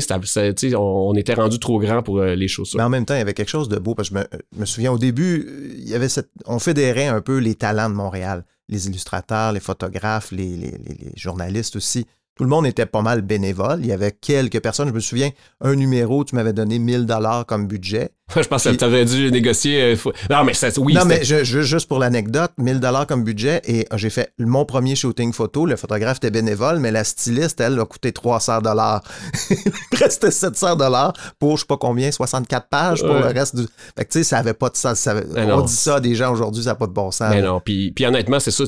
[0.76, 2.74] on, était rendu trop grand pour euh, les choses.
[2.74, 4.18] Mais en même temps, il y avait quelque chose de beau, parce que
[4.52, 7.90] je me, souviens, au début, il y avait cette, on fédérait un peu les talents
[7.90, 8.44] de Montréal.
[8.68, 10.72] Les illustrateurs, les photographes, les
[11.16, 12.06] journalistes aussi
[12.40, 13.80] tout le monde était pas mal bénévole.
[13.80, 14.88] Il y avait quelques personnes.
[14.88, 15.28] Je me souviens,
[15.60, 18.12] un numéro, tu m'avais donné 1000 dollars comme budget.
[18.36, 19.82] je pense que tu avais dû négocier.
[19.82, 19.96] Euh,
[20.30, 20.94] non, mais ça, oui.
[20.94, 24.94] Non, mais je, juste pour l'anecdote, 1000 dollars comme budget et j'ai fait mon premier
[24.94, 25.66] shooting photo.
[25.66, 29.02] Le photographe était bénévole, mais la styliste, elle, a coûté 300 dollars.
[29.50, 33.62] Il restait 700 dollars pour, je sais pas combien, 64 pages pour le reste du.
[33.96, 35.08] Fait que, tu sais, ça avait pas de sens.
[35.34, 37.30] Ben on dit ça à des gens aujourd'hui, ça n'a pas de bon sens.
[37.30, 38.64] Mais non, puis, puis honnêtement, c'est ça.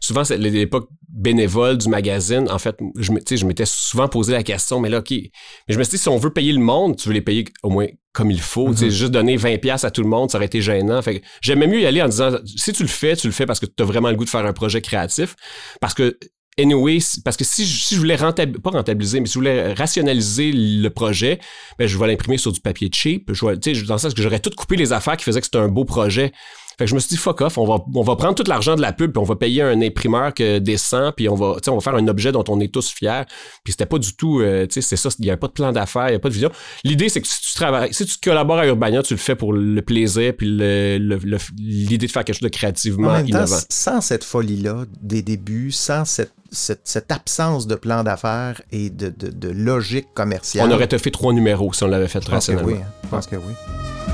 [0.00, 2.48] Souvent, c'est l'époque bénévole du magazine.
[2.50, 5.10] En fait, je je m'étais souvent posé la question, mais là, OK.
[5.10, 5.30] Mais
[5.68, 7.70] je me suis dit, si on veut payer le monde, tu veux les payer au
[7.70, 8.68] moins comme il faut.
[8.68, 11.02] Mm Juste donner 20$ à tout le monde, ça aurait été gênant.
[11.02, 13.60] Fait j'aimais mieux y aller en disant, si tu le fais, tu le fais parce
[13.60, 15.34] que tu as vraiment le goût de faire un projet créatif.
[15.80, 16.16] Parce que
[16.56, 19.72] Anyway, parce que si je, si je voulais rentabiliser, pas rentabiliser, mais si je voulais
[19.72, 21.40] rationaliser le projet,
[21.80, 23.32] ben, je vais l'imprimer sur du papier cheap.
[23.32, 23.44] Je
[23.84, 25.84] dans le sens que j'aurais tout coupé les affaires qui faisaient que c'était un beau
[25.84, 26.30] projet.
[26.78, 28.74] Fait que je me suis dit, fuck off, on va, on va prendre tout l'argent
[28.76, 31.74] de la pub, puis on va payer un imprimeur que décent, puis on va, on
[31.74, 33.22] va faire un objet dont on est tous fiers.
[33.62, 35.52] Puis c'était pas du tout, euh, tu sais, c'est ça, il n'y a pas de
[35.52, 36.50] plan d'affaires, il n'y a pas de vision.
[36.84, 39.52] L'idée, c'est que si tu travailles, si tu collabores à Urbania, tu le fais pour
[39.52, 43.30] le plaisir, puis le- le- le- l'idée de faire quelque chose de créativement En même
[43.30, 43.58] temps, innovant.
[43.70, 49.08] sans cette folie-là des débuts, sans cette, cette, cette absence de plan d'affaires et de,
[49.16, 50.68] de- de logique commerciale.
[50.68, 52.74] On aurait fait trois numéros si on l'avait fait Je pense que oui.
[52.74, 52.86] hein.
[53.04, 54.13] Je pense que oui.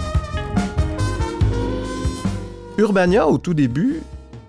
[2.81, 4.01] Urbania, au tout début,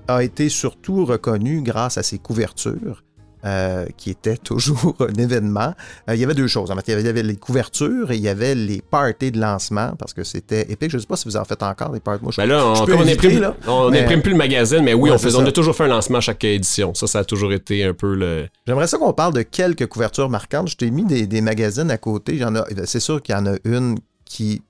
[0.08, 3.04] a été surtout reconnu grâce à ses couvertures,
[3.44, 5.74] euh, qui étaient toujours un événement.
[6.10, 6.70] Euh, il y avait deux choses.
[6.72, 8.82] En fait, il y avait, il y avait les couvertures et il y avait les
[8.82, 10.92] parties de lancement, parce que c'était épique.
[10.92, 12.24] Je ne sais pas si vous en faites encore, des parties.
[12.24, 14.38] Moi, je- Ben là, on, je on éviter, imprime, là, on mais- imprime plus le
[14.38, 16.94] magazine, mais oui, Ouais, on, faisait, on a toujours fait un lancement à chaque édition.
[16.94, 18.48] Ça, ça a toujours été un peu le.
[18.68, 20.70] J'aimerais ça qu'on parle de quelques couvertures marquantes.
[20.70, 22.42] Je t'ai mis des, des magazines à côté.
[22.44, 24.62] A- C'est sûr qu'il y en a une qui,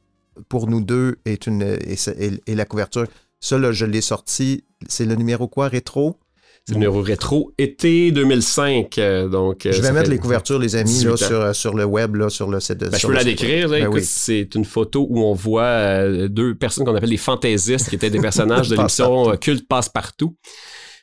[0.48, 3.06] pour nous deux, est, une, est, est- est la couverture.
[3.42, 4.64] Ça, là, je l'ai sorti.
[4.88, 6.18] C'est le numéro quoi, rétro?
[6.66, 8.96] C'est le numéro rétro été 2005.
[9.00, 11.74] euh, donc, euh, je vais mettre les couvertures, les amis, 18 là, sur, euh, sur
[11.74, 13.68] le web, là, sur le site de Ben, je peux la décrire.
[13.70, 14.04] Ben oui.
[14.04, 18.12] C'est une photo où on voit euh, deux personnes qu'on appelle les fantaisistes, qui étaient
[18.12, 20.36] des personnages de l'émission Culte Passe-Partout.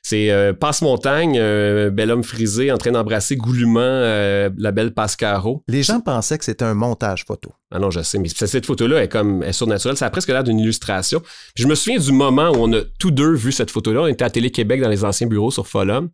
[0.08, 5.62] C'est euh, Passe-Montagne, un bel homme frisé en train d'embrasser goulûment euh, la belle Pascaro.
[5.68, 7.50] Les gens pensaient que c'était un montage photo.
[7.70, 9.98] Ah non, je sais, mais cette photo-là est comme est surnaturelle.
[9.98, 11.20] Ça a presque l'air d'une illustration.
[11.54, 14.00] Puis je me souviens du moment où on a tous deux vu cette photo-là.
[14.00, 16.08] On était à Télé-Québec dans les anciens bureaux sur Folum.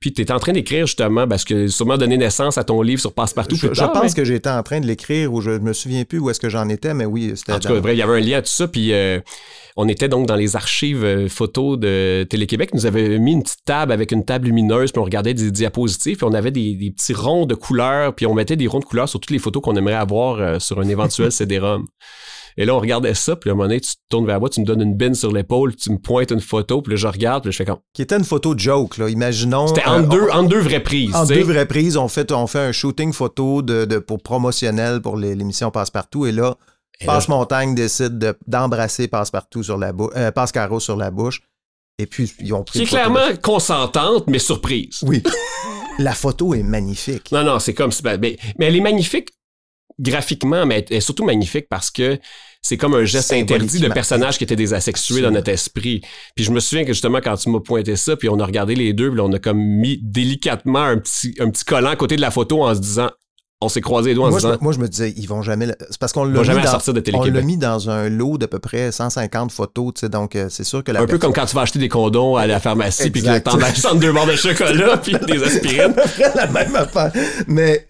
[0.00, 3.00] Puis tu étais en train d'écrire justement parce que sûrement donné naissance à ton livre
[3.00, 3.56] sur Passe-Partout.
[3.56, 5.72] Je, plus je tard, pense mais- que j'étais en train de l'écrire ou je me
[5.72, 7.98] souviens plus où est-ce que j'en étais, mais oui, c'était En tout cas, bref, il
[7.98, 8.68] y avait un lien à tout ça.
[8.68, 9.18] Puis euh,
[9.78, 12.74] on était donc dans les archives euh, photos de Télé-Québec.
[12.74, 12.84] Nous
[13.22, 16.34] mis une petite table avec une table lumineuse, puis on regardait des diapositives, puis on
[16.34, 19.18] avait des, des petits ronds de couleurs, puis on mettait des ronds de couleurs sur
[19.20, 21.86] toutes les photos qu'on aimerait avoir euh, sur un éventuel CD-ROM.
[22.58, 24.50] Et là, on regardait ça, puis à un moment donné, tu te tournes vers moi,
[24.50, 27.06] tu me donnes une bine sur l'épaule, tu me pointes une photo, puis là, je
[27.06, 27.78] regarde, puis là, je fais comme...
[27.94, 29.08] qui était une photo joke, là.
[29.08, 29.68] Imaginons.
[29.68, 32.30] C'était euh, en, deux, on- en deux vraies prises, En deux vraies prises, on fait,
[32.30, 36.26] on fait un shooting photo de, de- pour promotionnel pour l'émission Passe-Partout.
[36.26, 36.56] Et là,
[37.06, 41.40] Passe-Montagne décide de- d'embrasser Passe-Partout sur la bouche, Passe-Caro sur la bouche.
[42.02, 42.80] Et puis, ils ont pris.
[42.84, 44.98] qui est une photo de- clairement consentante, mais surprise.
[45.02, 45.22] Oui.
[45.98, 47.30] la photo est magnifique.
[47.32, 47.90] Non, non, c'est comme...
[48.02, 49.28] ben, mais, mais elle est magnifique
[50.00, 52.18] graphiquement, mais elle est surtout magnifique parce que
[52.60, 56.00] c'est comme un geste interdit de personnages qui étaient des asexués dans notre esprit.
[56.34, 58.74] Puis je me souviens que justement, quand tu m'as pointé ça, puis on a regardé
[58.74, 62.16] les deux, puis on a comme mis délicatement un petit, un petit collant à côté
[62.16, 63.10] de la photo en se disant...
[63.64, 64.62] On s'est croisé les doigts en Moi je, me- disant...
[64.62, 65.66] moi, je me disais, ils vont jamais.
[65.66, 68.08] le- C'est parce qu'on On l'a mis, jamais la dans- de on mis dans un
[68.08, 71.06] lot d'à peu près 150 photos, tu sais, donc euh, c'est sûr que la Un
[71.06, 73.98] peu comme quand tu vas acheter des condoms à la pharmacie, puis que t'en achètes
[73.98, 75.94] deux barres de chocolat, puis des aspirines.
[76.34, 77.12] la même affaire.
[77.46, 77.86] Mais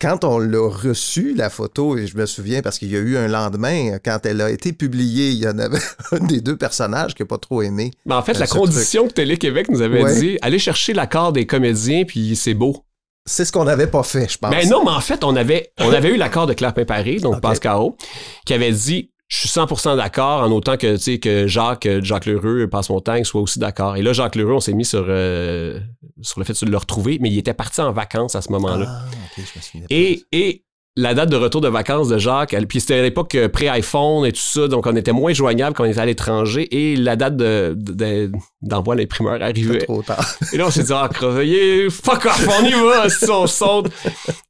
[0.00, 3.16] quand on l'a reçu, la photo, et je me souviens parce qu'il y a eu
[3.16, 5.78] un lendemain, quand elle a été publiée, il y en avait
[6.12, 7.90] un des deux personnages qui n'a pas trop aimé.
[8.04, 10.20] Mais en fait, Euh, la condition que Télé-Québec nous avait Ouais.
[10.20, 12.83] dit, allez chercher l'accord des comédiens, puis c'est beau.
[13.26, 14.50] C'est ce qu'on n'avait pas fait, je pense.
[14.50, 17.34] Ben non, mais en fait, on avait, on avait eu l'accord de Claire Paris, donc
[17.36, 17.40] Ok.
[17.40, 17.96] Pascaro,
[18.44, 22.26] qui avait dit je suis 100% d'accord en autant que tu sais que Jacques Jacques
[22.26, 23.96] Lheureux passe montagne soit aussi d'accord.
[23.96, 25.80] Et là Jacques Lheureux, on s'est mis sur euh,
[26.20, 28.86] sur le fait de le retrouver, mais il était parti en vacances à ce moment-là.
[28.86, 29.94] Ah, ok, je me souviens pas.
[29.94, 30.63] Et et
[30.96, 34.24] la date de retour de vacances de Jacques, elle- puis c'était à l'époque euh, pré-iPhone
[34.26, 37.16] et tout ça, donc on était moins joignable quand on était à l'étranger et la
[37.16, 39.78] date de, de- de- d'envoi à l'imprimeur arrivait.
[39.78, 40.24] trop tard.
[40.52, 43.86] Et là, on s'est dit, ah, crevé, fuck off, on y va, si on saute.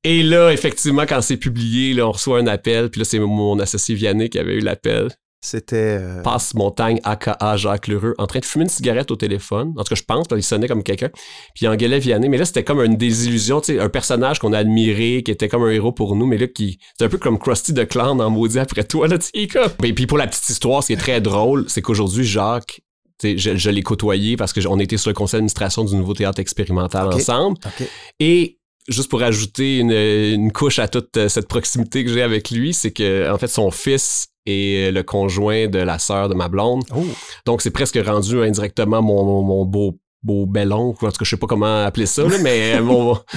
[0.05, 2.91] Et là, effectivement, quand c'est publié, là, on reçoit un appel.
[2.91, 5.09] Puis là, c'est mon associé Vianney qui avait eu l'appel.
[5.45, 5.99] C'était.
[6.01, 9.75] euh, Passe Montagne, aka Jacques Lheureux, en train de fumer une cigarette au téléphone.
[9.77, 11.11] En tout cas, je pense, parce qu'il sonnait comme quelqu'un.
[11.55, 12.31] Puis il engueulait Vianney.
[12.31, 15.49] Mais là, c'était comme une désillusion, tu sais, un personnage qu'on a admiré, qui était
[15.49, 18.21] comme un héros pour nous, mais là, qui, c'est un peu comme Krusty the Clown
[18.23, 19.71] en maudit après toi, là, tu sais, comme.
[19.85, 22.81] Et puis pour la petite histoire, ce qui est très drôle, c'est qu'aujourd'hui, Jacques,
[23.23, 27.09] je, je l'ai côtoyé parce qu'on était sur le conseil d'administration du nouveau théâtre expérimental
[27.09, 27.59] ensemble.
[28.19, 32.51] Et juste pour ajouter une, une couche à toute euh, cette proximité que j'ai avec
[32.51, 36.49] lui, c'est que en fait son fils est le conjoint de la sœur de ma
[36.49, 36.83] blonde.
[36.95, 37.05] Oh,
[37.47, 41.25] Donc c'est presque rendu indirectement mon, mon, mon beau beau bel oncle, en tout cas
[41.25, 43.17] je sais pas comment appeler ça, là, mais euh, mon-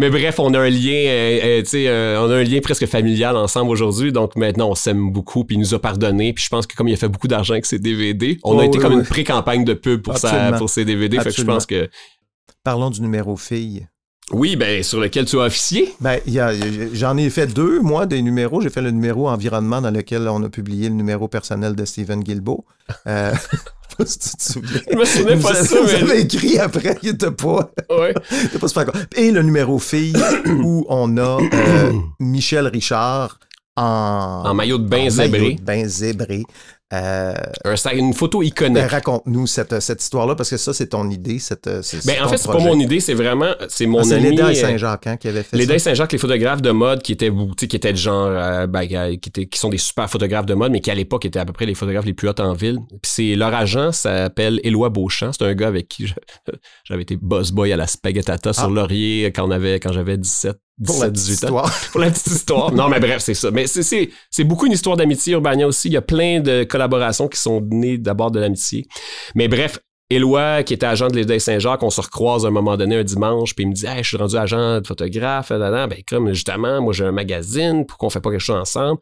[0.00, 3.36] Mais bref, on a un lien, euh, euh, euh, on a un lien presque familial
[3.36, 4.12] ensemble aujourd'hui.
[4.12, 6.32] Donc maintenant, on s'aime beaucoup, puis il nous a pardonné.
[6.32, 8.60] Puis je pense que comme il a fait beaucoup d'argent avec ses DVD, on Oh,
[8.60, 9.00] a été oui, comme oui.
[9.00, 11.18] une pré-campagne de pub pour, sa, pour ses DVD.
[11.18, 11.90] Fait que je pense que
[12.62, 13.88] parlons du numéro fille.
[14.32, 15.94] Oui, ben sur lequel tu as officié?
[16.00, 16.20] Ben,
[16.92, 18.60] j'en ai fait deux, moi, des numéros.
[18.60, 22.22] J'ai fait le numéro environnement dans lequel on a publié le numéro personnel de Stephen
[22.22, 22.64] Guilbeault.
[23.06, 24.80] Euh, je sais pas si tu te souviens.
[24.90, 28.12] Je me Vous pas de ça, vous mais avez écrit après, il était pas, ouais.
[28.60, 28.90] pas super.
[29.16, 30.14] Et le numéro fille,
[30.46, 33.38] où on a euh, Michel Richard
[33.76, 35.40] en, En maillot de bain zébré.
[35.40, 36.42] maillot de bain zébré.
[36.94, 37.34] Euh,
[37.92, 38.74] une photo iconique.
[38.74, 41.38] ben, Raconte-nous cette, cette histoire-là, parce que ça, c'est ton idée.
[41.38, 43.98] Cette, euh, c'est, Ben, c'est en fait, c'est pas mon idée, c'est vraiment, c'est mon
[44.00, 44.36] Ah, c'est ami.
[44.38, 45.78] Et euh, Saint-Jacques hein, qui avait fait Les ça.
[45.78, 49.46] Saint-Jacques, les photographes de mode qui étaient, qui étaient de genre, euh, ben, qui, étaient,
[49.46, 51.66] qui sont des super photographes de mode, mais qui à l'époque étaient à peu près
[51.66, 52.78] les photographes les plus hauts en ville.
[52.88, 55.32] Puis c'est leur agent s'appelle Éloi Beauchamp.
[55.32, 56.14] C'est un gars avec qui je-
[56.84, 58.68] j'avais été boss boy à la Spaghettata sur Ah.
[58.70, 61.46] Laurier quand, on avait, quand j'avais 17, Pour la 17 petite 18 ans.
[61.46, 61.80] histoire.
[61.92, 62.72] Pour la petite histoire.
[62.72, 63.50] Non, mais bref, c'est ça.
[63.50, 65.88] Mais c'est- c'est c'est beaucoup une histoire d'amitié, Urbania aussi.
[65.88, 68.86] Il y a plein de collaborations qui sont nées d'abord de l'amitié.
[69.34, 69.78] Mais bref,
[70.10, 73.04] Éloi, qui était agent de l'État Saint-Jacques, on se recroise à un moment donné un
[73.04, 75.50] dimanche, puis il me dit Hey, je suis rendu agent de photographe.
[75.50, 75.86] là, là, là.
[75.86, 78.98] Ben, comme justement, moi j'ai un magazine, pourquoi on fait pas quelque chose ensemble?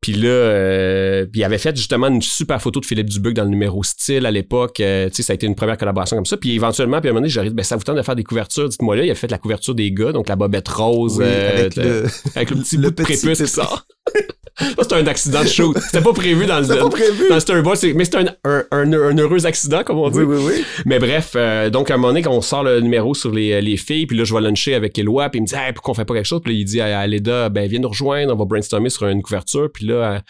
[0.00, 3.50] Puis là, euh, il avait fait justement une super photo de Philippe Dubuc dans le
[3.50, 4.80] numéro style à l'époque.
[4.80, 6.38] Euh, tu sais, ça a été une première collaboration comme ça.
[6.38, 8.24] Puis éventuellement, puis à un moment donné, j'arrive, ben ça vous tente de faire des
[8.24, 9.04] couvertures, dites-moi là.
[9.04, 12.06] Il a fait la couverture des gars, donc la bobette rose Oui, euh, avec le,
[12.34, 13.84] avec le petit le bout de prépuce qui sort.
[14.58, 15.76] Ça, c'était un accident de shoot.
[15.86, 17.28] C'était pas prévu dans le C'était pas prévu.
[17.28, 20.18] dans c'est- mais c'était un, un, un- un heureux accident, comme on dit.
[20.20, 20.64] Oui, oui, oui.
[20.86, 23.60] Mais bref, euh, donc à un moment donné, quand on sort le numéro sur les,
[23.62, 25.92] les filles, puis là, je vais luncher avec Eloi, puis il me dit hey, pourquoi
[25.92, 26.40] on fait pas quelque chose?
[26.44, 29.06] Puis là, il dit à, à Leda, ben viens nous rejoindre, on va brainstormer sur
[29.06, 29.68] une couverture.
[29.72, 30.20] Puis là,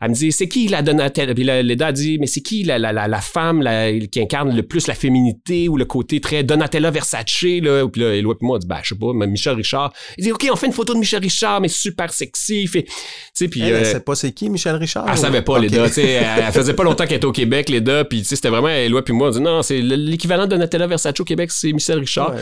[0.00, 1.34] elle, me dit c'est qui la Donatella?
[1.34, 4.20] Puis là, Leda a dit mais c'est qui la, la, la, la femme la- qui
[4.20, 7.42] incarne le plus la féminité ou le côté très Donatella Versace?
[7.42, 7.86] Là?
[7.88, 9.92] Puis là, Eloi puis moi, on dit ben je sais pas, mais Michel Richard.
[10.18, 12.66] Il dit ok, on fait une photo de Michel Richard, mais super sexy.
[12.66, 12.92] Fait, tu
[13.34, 15.06] sais, puis Elle, elle euh, sait pas c'est qui, Michel Richard?
[15.08, 15.62] elle ou- savait pas, Ok.
[15.62, 15.86] Leda.
[15.96, 18.04] Elle, elle faisait pas longtemps qu'elle était au Québec, Leda.
[18.04, 19.28] Puis c'était vraiment Eloi puis moi.
[19.28, 22.34] On dit non, c'est l'équivalent de Nutella Versace au Québec, c'est Michel Richard.
[22.34, 22.40] Ouais.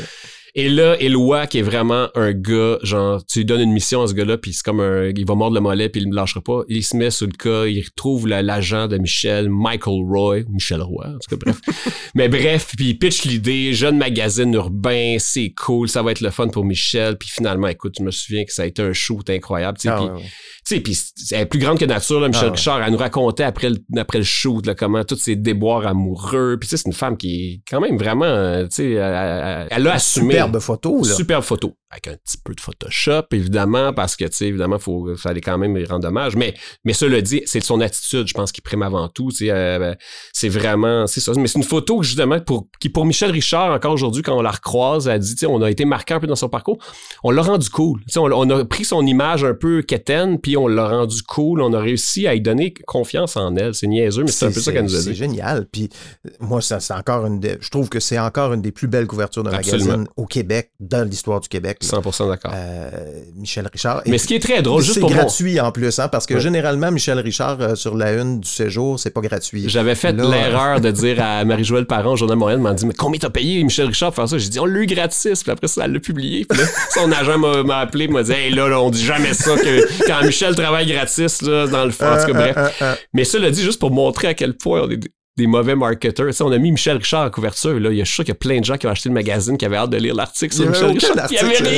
[0.55, 4.07] Et là, Eloi, qui est vraiment un gars, genre, tu lui donnes une mission à
[4.07, 5.11] ce gars-là, puis c'est comme un.
[5.15, 6.63] Il va mordre le mollet, puis il ne lâchera pas.
[6.69, 10.81] Il se met sur le cas, il retrouve la- l'agent de Michel, Michael Roy, Michel
[10.83, 11.61] Roy, en tout cas, bref.
[12.15, 16.31] Mais bref, puis il pitch l'idée, jeune magazine urbain, c'est cool, ça va être le
[16.31, 17.17] fun pour Michel.
[17.19, 19.79] Puis finalement, écoute, je me souviens que ça a été un shoot incroyable.
[19.79, 20.27] tu sais, Ah, puis ouais, ouais.
[20.69, 22.53] Sais, puis c'est- elle est plus grande que nature, là, Michel Ah.
[22.53, 22.83] Richard.
[22.83, 26.57] Elle nous racontait après le, après le shoot, là, comment tous ses déboires amoureux.
[26.61, 29.69] Puis tu sais, c'est une femme qui est quand même vraiment, euh, tu sais, elle,
[29.71, 30.35] elle- a assumé.
[30.35, 31.15] Superbe photo, là.
[31.15, 31.75] Superbe photo.
[31.91, 35.57] Avec un petit peu de Photoshop, évidemment, parce que, tu sais, évidemment, faut, fallait quand
[35.57, 36.37] même lui rendre hommage.
[36.37, 36.53] Mais,
[36.85, 39.31] mais cela dit, c'est son attitude, je pense, qui prime avant tout.
[39.31, 39.95] Tu sais, euh,
[40.35, 41.33] c'est vraiment, c'est ça.
[41.39, 44.51] Mais c'est une photo, justement, pour, qui, pour Michel Richard, encore aujourd'hui, quand on la
[44.51, 46.77] recroise, elle dit, tu sais, on a été marqué un peu dans son parcours.
[47.25, 48.01] On l'a rendu cool.
[48.01, 51.23] Tu sais, on, on a pris son image un peu quétaine, puis on l'a rendu
[51.23, 51.61] cool.
[51.63, 53.75] On a réussi à lui donner confiance en elle.
[53.75, 55.17] C'est niaiseux, mais c'est un peu ça qu'elle nous a C'est dit.
[55.17, 55.67] génial.
[55.73, 55.89] Puis
[56.27, 59.07] euh, moi, c'est encore une des- je trouve que c'est encore une des plus belles
[59.07, 59.87] couvertures Absolument.
[59.91, 61.79] magazine au Québec, dans l'histoire du Québec.
[61.83, 61.89] là.
[61.89, 62.53] 100% d'accord.
[62.55, 62.91] Euh,
[63.37, 64.03] Michel Richard.
[64.05, 66.09] Et mais ce qui est très drôle, juste c'est pour mon- gratuit en plus, hein,
[66.09, 66.41] parce que Ouais.
[66.41, 69.69] généralement, Michel Richard, euh, sur la une du séjour, c'est pas gratuit.
[69.69, 72.95] J'avais fait l'erreur de dire à Marie-Joëlle Parent au Journal de Montréal, m'a dit Mais
[72.95, 75.43] combien t'as payé Michel Richard pour faire ça J'ai dit On l'a eu gratis.
[75.43, 76.45] Puis après ça, elle l'a publié.
[76.45, 79.35] Puis là, son agent m'a m'a appelé, m'a dit Hey, là, là, on dit jamais
[79.35, 82.07] ça que quand Michel travaille gratis, là, dans le fond.
[82.07, 82.57] En tout cas, Euh, bref.
[82.57, 84.99] euh, euh, Mais ça l'a dit juste pour montrer à quel point on est
[85.37, 86.33] des, mauvais marketeurs.
[86.41, 87.79] On a mis Michel Richard en couverture.
[87.79, 87.91] Là.
[87.91, 89.09] Il y a, je suis sûr qu'il y a plein de gens qui ont acheté
[89.09, 91.27] le magazine qui avaient hâte de lire l'article sur Michel Richard.
[91.29, 91.69] puis Il y avait article,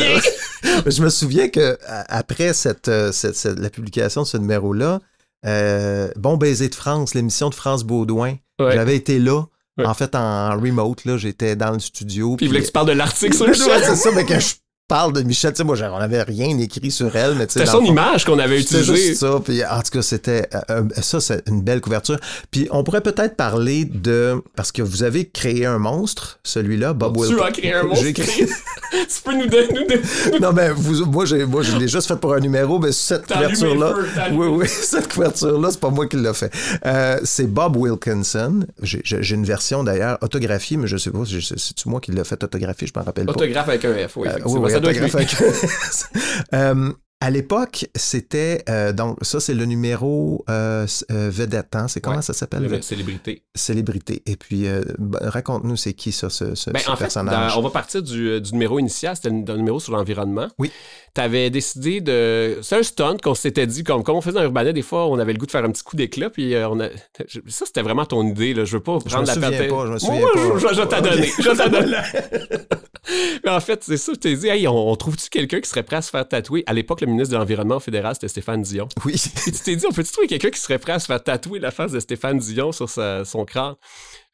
[0.64, 0.82] rien.
[0.86, 1.76] Je me souviens que
[2.08, 5.00] après cette, cette- cette- la publication de ce numéro-là,
[5.46, 8.72] euh, Bon baiser de France, l'émission de France Baudouin, Ouais.
[8.74, 9.42] j'avais été là.
[9.78, 9.86] Ouais.
[9.86, 12.36] En fait, en remote, là, j'étais dans le studio.
[12.36, 13.82] Puis il voulait que tu parles de l'article sur Michel.
[13.84, 14.54] c'est ça, mais je
[14.90, 17.60] parle de Michel, tu sais, moi, on n'avait rien écrit sur elle, mais tu sais,
[17.60, 18.96] C'était son fond, image qu'on avait utilisée.
[18.96, 19.40] juste ça.
[19.44, 22.18] Puis, en tout cas, c'était euh, euh, ça, c'est une belle couverture.
[22.50, 27.14] Puis on pourrait peut-être parler de parce que vous avez créé un monstre, celui-là, Bob
[27.16, 27.44] Tu Wilkins.
[27.44, 28.04] as créé un monstre?
[28.04, 28.46] J'ai créé-
[28.90, 29.68] tu peux nous donner.
[29.72, 32.80] Nous donner- non, mais vous, moi, j'ai, moi, je l'ai juste fait pour un numéro,
[32.80, 33.94] mais cette couverture-là.
[34.32, 36.52] Oui, oui, cette couverture-là, c'est pas moi qui l'ai fait.
[36.84, 38.66] Euh, c'est Bob Wilkinson.
[38.82, 42.42] J'ai, une version d'ailleurs autographiée, mais je sais pas, si c'est-tu moi qui l'ai fait
[42.42, 43.32] autographier, je m'en rappelle pas.
[43.32, 44.26] Autographe avec un F, oui.
[44.26, 44.52] Euh, effectivement.
[44.54, 50.86] oui, oui, ça doit être à l'époque, c'était euh, donc ça c'est le numéro euh,
[51.10, 51.86] euh, vedette, hein?
[51.88, 52.22] c'est comment Ouais.
[52.22, 52.62] ça s'appelle?
[52.62, 53.42] Le Célébrité.
[53.54, 54.22] Célébrité.
[54.26, 57.52] Et puis euh, ben, raconte-nous c'est qui ça ce, ce- Ben, ce en fait, personnage.
[57.54, 60.48] dans- on va partir du, du numéro initial, c'était le, le numéro sur l'environnement.
[60.58, 60.70] Oui.
[61.14, 62.58] Tu avais décidé de.
[62.62, 65.18] C'est un stunt qu'on s'était dit, comme, comme on faisait dans Urbanet, des fois, on
[65.18, 66.88] avait le goût de faire un petit coup d'éclat, puis on a.
[67.26, 68.64] je- Ça, c'était vraiment ton idée, là.
[68.64, 70.40] Je veux pas Je prendre me la pas, je me souviens Moi, pas.
[70.40, 71.02] Je, je- je Ok.
[71.02, 71.28] donner.
[71.38, 71.96] Je t'en donner.
[73.44, 75.82] Mais en fait, c'est ça, je t'ai dit, hey, on, on trouve-tu quelqu'un qui serait
[75.82, 76.62] prêt à se faire tatouer?
[76.66, 78.88] À l'époque, le ministre de l'Environnement fédéral, c'était Stéphane Dion.
[79.04, 79.14] Oui.
[79.46, 81.58] Et tu t'es dit, on peut-tu trouver quelqu'un qui serait prêt à se faire tatouer
[81.58, 83.74] la face de Stéphane Dion sur sa- son crâne?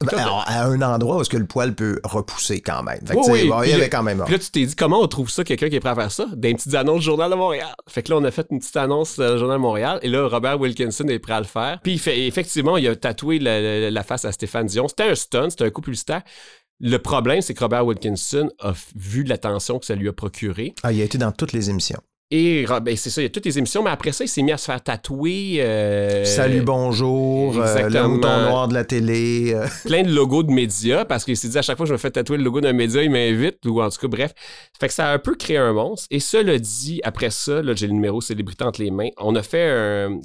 [0.01, 2.99] Ben, alors, à un endroit où est-ce que le poil peut repousser quand même.
[3.05, 4.21] Fait que, Oui, bon, il y avait quand même.
[4.25, 6.11] Puis là, tu t'es dit, comment on trouve ça, quelqu'un qui est prêt à faire
[6.11, 6.27] ça?
[6.35, 7.73] Des petites annonces du Journal de Montréal.
[7.89, 9.99] Fait que là, on a fait une petite annonce dans le Journal de Montréal.
[10.03, 11.79] Et là, Robert Wilkinson est prêt à le faire.
[11.81, 14.87] Puis il fait, effectivement, il a tatoué la, la- la face à Stéphane Dion.
[14.87, 16.21] C'était un stunt, c'était un coup publicitaire.
[16.79, 20.75] Le problème, c'est que Robert Wilkinson a vu l'attention que ça lui a procuré.
[20.83, 21.99] Ah, il a été dans toutes les émissions.
[22.29, 24.41] Et ben, c'est ça, il y a toutes les émissions, mais après ça, il s'est
[24.41, 25.59] mis à se faire tatouer.
[25.61, 29.53] euh, Salut, bonjour, euh, le mouton noir de la télé.
[29.53, 31.93] euh, plein de logos de médias parce qu'il s'est dit à chaque fois que je
[31.93, 34.33] me fais tatouer le logo d'un média, il m'invite, ou en tout cas, bref.
[34.77, 36.05] Fait que ça a un peu créé un monstre.
[36.11, 39.09] Et cela dit, après ça, là, j'ai le numéro célébrité entre les mains.
[39.17, 40.19] On a fait un.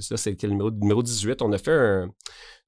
[0.00, 1.42] Ça, c'était le numéro, numéro 18.
[1.42, 2.10] On a fait un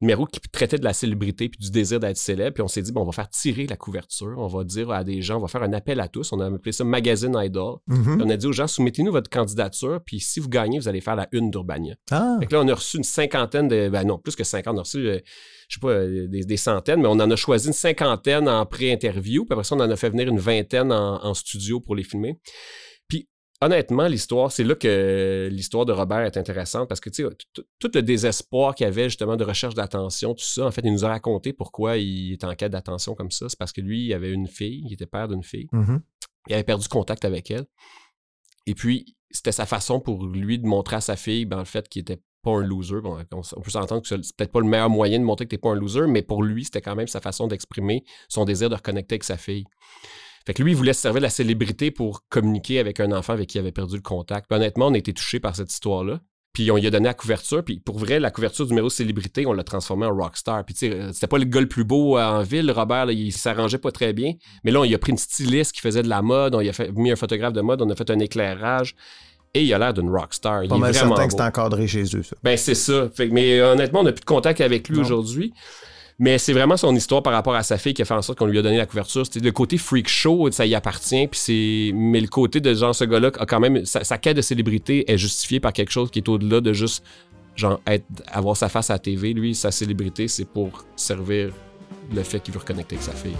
[0.00, 2.54] numéro qui traitait de la célébrité puis du désir d'être célèbre.
[2.54, 4.34] Puis on s'est dit, bon, on va faire tirer la couverture.
[4.38, 6.32] On va dire à des gens, on va faire un appel à tous.
[6.32, 7.76] On a appelé ça Magazine Idol.
[7.88, 8.22] mhm.
[8.24, 11.16] On a dit aux gens, soumettez-nous votre candidature, puis si vous gagnez, vous allez faire
[11.16, 11.94] la une d'Urbania.
[12.10, 13.88] Ah, Fait que là, on a reçu une cinquantaine de.
[13.88, 14.74] Ben non, plus que 50.
[14.74, 15.18] On a reçu, euh,
[15.68, 18.64] je sais pas, euh, des, des centaines, mais on en a choisi une cinquantaine en
[18.66, 19.44] pré-interview.
[19.44, 22.04] Puis après ça, on en a fait venir une vingtaine en, en studio pour les
[22.04, 22.38] filmer.
[23.60, 27.90] Honnêtement, l'histoire, c'est là que l'histoire de Robert est intéressante parce que, tu sais, tout-
[27.92, 31.04] le désespoir qu'il y avait justement de recherche d'attention, tout ça, en fait, il nous
[31.04, 33.48] a raconté pourquoi il est en quête d'attention comme ça.
[33.48, 36.00] C'est parce que lui, il avait une fille, il était père d'une fille mhm.
[36.46, 37.66] il avait perdu contact avec elle.
[38.66, 41.88] Et puis, c'était sa façon pour lui de montrer à sa fille, ben, le fait
[41.88, 43.00] qu'il était pas un loser.
[43.02, 45.50] Bon, on, on peut s'entendre que c'est peut-être pas le meilleur moyen de montrer que
[45.50, 48.70] t'es pas un loser, mais pour lui, c'était quand même sa façon d'exprimer son désir
[48.70, 49.64] de reconnecter avec sa fille.
[50.46, 53.32] Fait que lui, il voulait se servir de la célébrité pour communiquer avec un enfant
[53.34, 54.46] avec qui il avait perdu le contact.
[54.48, 56.20] Puis honnêtement, on a été touchés par cette histoire-là.
[56.54, 57.62] Puis on lui a donné la couverture.
[57.62, 60.64] Puis pour vrai, la couverture du numéro célébrité, on l'a transformé en rockstar.
[60.64, 63.06] Puis tu sais, euh, c'était pas le gars le plus beau euh, en ville, Robert.
[63.06, 64.32] là, il s'arrangeait pas très bien.
[64.64, 66.54] Mais là, on y a pris une styliste qui faisait de la mode.
[66.54, 67.82] On y a fait, mis un photographe de mode.
[67.82, 68.96] On a fait un éclairage.
[69.54, 70.64] Et il a l'air d'une rockstar.
[70.64, 72.36] Il Pas est mal vraiment certain que c'est encadré chez eux, ça.
[72.42, 73.08] Ben, c'est ça.
[73.14, 75.54] Fait mais euh, honnêtement, on n'a plus de contact avec lui aujourd'hui.
[76.20, 78.38] Mais c'est vraiment son histoire par rapport à sa fille qui a fait en sorte
[78.38, 79.24] qu'on lui a donné la couverture.
[79.24, 81.28] C'était le côté freak show, ça y appartient.
[81.28, 84.36] Puis c'est, mais le côté de genre ce gars-là a quand même sa, sa quête
[84.36, 87.04] de célébrité est justifiée par quelque chose qui est au-delà de juste
[87.54, 89.32] genre être, avoir sa face à la TV.
[89.32, 91.52] Lui, sa célébrité, c'est pour servir
[92.12, 93.36] le fait qu'il veut reconnecter avec sa fille.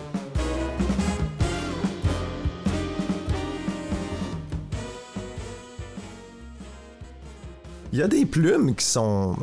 [7.93, 9.37] Il y a des plumes qui sont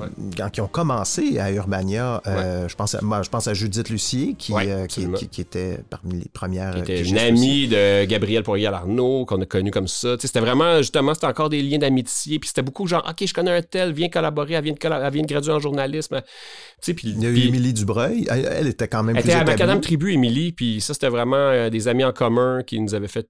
[0.53, 2.21] qui ont commencé à Urbania.
[2.27, 5.27] euh, je pense à moi, je pense à Judith Lucier qui, Ouais, euh, qui, qui-
[5.27, 6.71] qui était parmi les premières.
[6.73, 10.15] qui euh, était une amie de Gabriel Poirier-Arnaud, qu'on a connu comme ça.
[10.19, 12.37] C'était vraiment, justement, c'était encore des liens d'amitié.
[12.39, 15.01] Puis c'était beaucoup genre, OK, je connais un tel, viens collaborer, elle vient de, colla-
[15.03, 16.21] elle vient de graduer en journalisme.
[16.83, 18.27] Puis, Il y a eu puis- Émilie Dubreuil.
[18.29, 19.43] Elle, elle était quand même elle plus était à.
[19.43, 23.07] Macadam Tribu, Émilie, puis ça, c'était vraiment euh, des amis en commun qui nous avaient
[23.07, 23.27] fait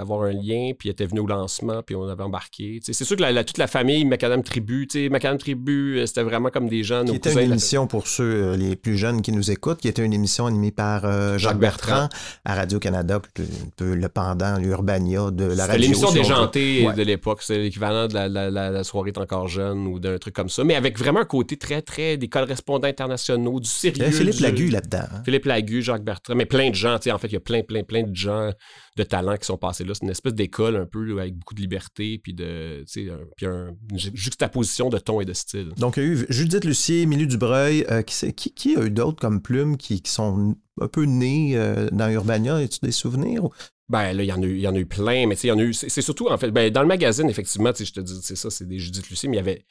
[0.00, 2.78] avoir un lien, puis elle était venue au lancement, puis on avait embarqué.
[2.82, 6.06] C'est sûr que la- la- toute la famille Macadam Tribu, tu sais, Macadam Tribu, euh,
[6.06, 9.22] c'était vraiment comme des gens, qui était une émission pour ceux, euh, les plus jeunes
[9.22, 12.08] qui nous écoutent, qui était une émission animée par euh, Jacques Jacques Bertrand, Bertrand.
[12.44, 13.42] à Radio-Canada, un
[13.76, 15.80] peu le pendant, l'Urbania de la radio.
[15.82, 16.94] l'émission déjantée Ouais.
[16.94, 17.40] de l'époque.
[17.42, 20.48] C'est l'équivalent de la, la- la- la soirée est encore jeune ou d'un truc comme
[20.48, 20.64] ça.
[20.64, 24.10] Mais avec vraiment un côté très, très des correspondants internationaux, du sérieux.
[24.10, 24.98] Philippe du- Lagu là-dedans.
[25.12, 25.22] hein.
[25.24, 26.96] Philippe Lagu, Jacques Bertrand, mais plein de gens.
[26.98, 28.50] tu sais, En fait, il y a plein, plein, plein de gens
[28.96, 29.94] de talents qui sont passés là.
[29.94, 33.74] C'est une espèce d'école un peu avec beaucoup de liberté, puis de, un- puis un-
[33.90, 35.70] une ju- juxtaposition de ton et de style.
[35.78, 37.84] Donc, il y a eu Judith Lucier, Émilie Dubreuil.
[37.90, 41.56] euh, qui, qui, qui a eu d'autres comme plumes qui, qui sont un peu nées
[41.56, 42.56] euh, dans Urbania?
[42.56, 43.48] As-tu des souvenirs?
[43.88, 45.42] Ben là, il y en a eu, il y en a eu plein, mais tu
[45.42, 45.72] sais, il y en a eu.
[45.74, 48.66] C'est surtout, en fait, ben, dans le magazine, effectivement, je te dis, c'est ça, c'est
[48.66, 49.66] des Judith Lucie, mais il y avait.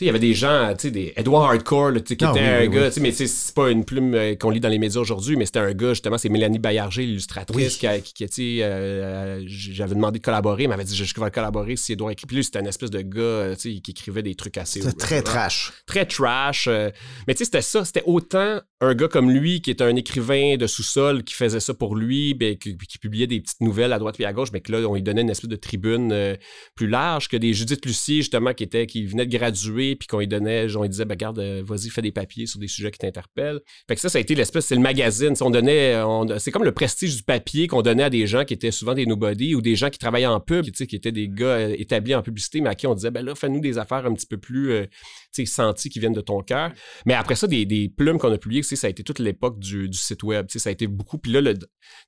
[0.00, 2.60] Il y avait des gens, tu sais, des Edward Hardcore, là, qui était oui, un
[2.60, 3.02] oui, gars, oui.
[3.02, 5.72] mais c'est pas une plume euh, qu'on lit dans les médias aujourd'hui, mais c'était un
[5.72, 10.24] gars, justement, c'est Mélanie Bayarger, l'illustratrice, qui, qui, qui, tu sais, euh, j'avais demandé de
[10.24, 12.26] collaborer, elle m'avait dit, je, vais collaborer si Edouard écrit.
[12.26, 14.82] Puis c'était une espèce de gars, euh, qui écrivait des trucs assez.
[14.82, 15.72] C'est très trash.
[15.86, 16.66] très trash.
[16.68, 16.90] euh,
[17.26, 17.84] mais tu sais, c'était ça.
[17.84, 21.74] C'était autant un gars comme lui, qui est un écrivain de sous-sol, qui faisait ça
[21.74, 24.60] pour lui, ben, qui, qui publiait des petites nouvelles à droite et à gauche, mais
[24.60, 26.36] que là, on lui donnait une espèce de tribune
[26.74, 30.18] plus large que des Judith Lucie, justement, qui, était, qui venait de graduer, puis qu'on
[30.18, 32.90] lui donnait, on lui disait, ben, regarde, euh, vas-y, fais des papiers sur des sujets
[32.90, 33.60] qui t'interpellent.
[33.88, 35.34] Fait que ça, ça a été l'espèce, c'est le magazine.
[35.40, 38.54] On donnait, on- c'est comme le prestige du papier qu'on donnait à des gens qui
[38.54, 41.28] étaient souvent des nobody ou des gens qui travaillaient en pub, sais, qui étaient des
[41.28, 44.06] gars euh, établis en publicité, mais à qui on disait, ben là, fais-nous des affaires
[44.06, 44.86] un petit peu plus, euh,
[45.32, 46.72] tu sais, senties qui viennent de ton cœur.
[47.04, 50.22] Mais après ça, des, plumes qu'on a publiées, ça a été toute l'époque du, site
[50.22, 50.46] web.
[50.48, 51.18] Ça a été beaucoup.
[51.18, 51.54] Puis là, le,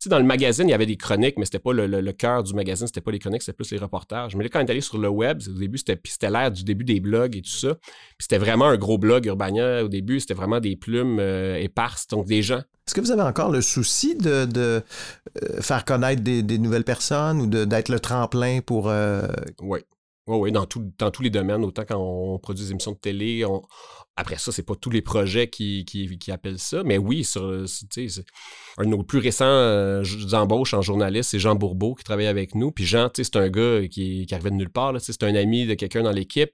[0.07, 2.87] dans le magazine, il y avait des chroniques, mais c'était pas le, cœur du magazine,
[2.87, 4.35] c'était pas les chroniques, c'était plus les reportages.
[4.35, 6.85] Mais là, quand on est allé sur le web, au début, c'était l'ère du début
[6.85, 7.68] des blogs et tout ça.
[7.75, 9.85] Puis c'était vraiment un gros blog Urbania.
[9.85, 12.07] Au début, c'était vraiment des plumes euh, éparses.
[12.09, 12.59] Donc des gens.
[12.87, 14.83] Est-ce que vous avez encore le souci de, de,
[15.43, 18.89] euh, faire connaître des, des nouvelles personnes ou d'être le tremplin pour...
[18.89, 19.27] euh,
[19.61, 19.81] Oui.
[20.27, 22.99] Oui, oui, dans, tout- dans tous les domaines, autant quand on produit des émissions de
[22.99, 23.47] télé.
[23.47, 23.63] on-
[24.15, 27.45] Après ça, c'est pas tous les projets qui, qui, qui appellent ça, mais oui, sur,
[27.47, 32.55] un de nos plus récents euh, embauches en journaliste, c'est Jean Bourbeau qui travaille avec
[32.55, 32.73] nous.
[32.73, 34.95] Puis Jean, c'est un gars qui, qui arrivait de nulle part.
[35.01, 36.53] C'est un ami de quelqu'un dans l'équipe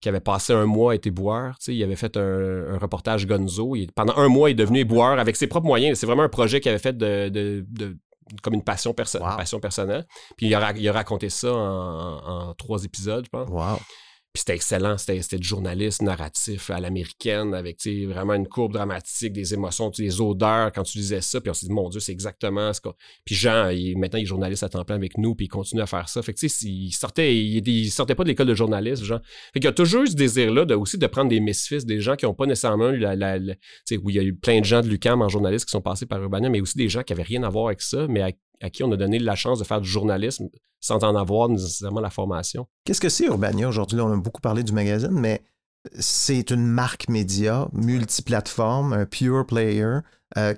[0.00, 1.56] qui avait passé un mois à être éboueur.
[1.58, 3.74] tu sais, Il avait fait un, un reportage Gonzo.
[3.76, 5.98] Il- pendant un mois, il est devenu éboueur avec ses propres moyens.
[5.98, 7.96] C'est vraiment un projet qu'il avait fait de, de- de-
[8.42, 9.36] comme une passion, perso- Wow.
[9.36, 10.04] passion personnelle.
[10.36, 13.48] Puis il a, il a raconté ça en, en trois épisodes, je pense.
[13.48, 13.78] Wow.
[14.34, 17.78] Puis c'était excellent, c'était du journalisme narratif à l'américaine, avec
[18.08, 21.40] vraiment une courbe dramatique, des émotions, des odeurs quand tu lisais ça.
[21.40, 22.94] Puis on s'est dit, mon Dieu, c'est exactement ce qu'on.
[23.24, 25.82] Puis Jean, il- maintenant, il est journaliste à temps plein avec nous, puis il continue
[25.82, 26.20] à faire ça.
[26.20, 29.20] Fait que tu sais, il sortait, il, sortait pas de l'école de journalisme, Jean.
[29.52, 32.00] Fait qu'il y a toujours eu ce désir-là de, aussi de prendre des misfits, des
[32.00, 33.14] gens qui n'ont pas nécessairement eu la.
[33.14, 35.28] la- la- tu sais, où il y a eu plein de gens de l'UQAM en
[35.28, 37.66] journaliste qui sont passés par Urbania, mais aussi des gens qui avaient rien à voir
[37.66, 38.30] avec ça, mais à,
[38.60, 40.48] à qui on a donné la chance de faire du journalisme
[40.80, 42.66] sans en avoir nécessairement la formation.
[42.84, 43.68] Qu'est-ce que c'est Urbania?
[43.68, 44.00] Aujourd'hui?
[44.00, 45.42] On a beaucoup parlé du magazine, mais
[45.98, 49.98] c'est une marque média, multiplateforme, un pure player.
[50.36, 50.52] Euh,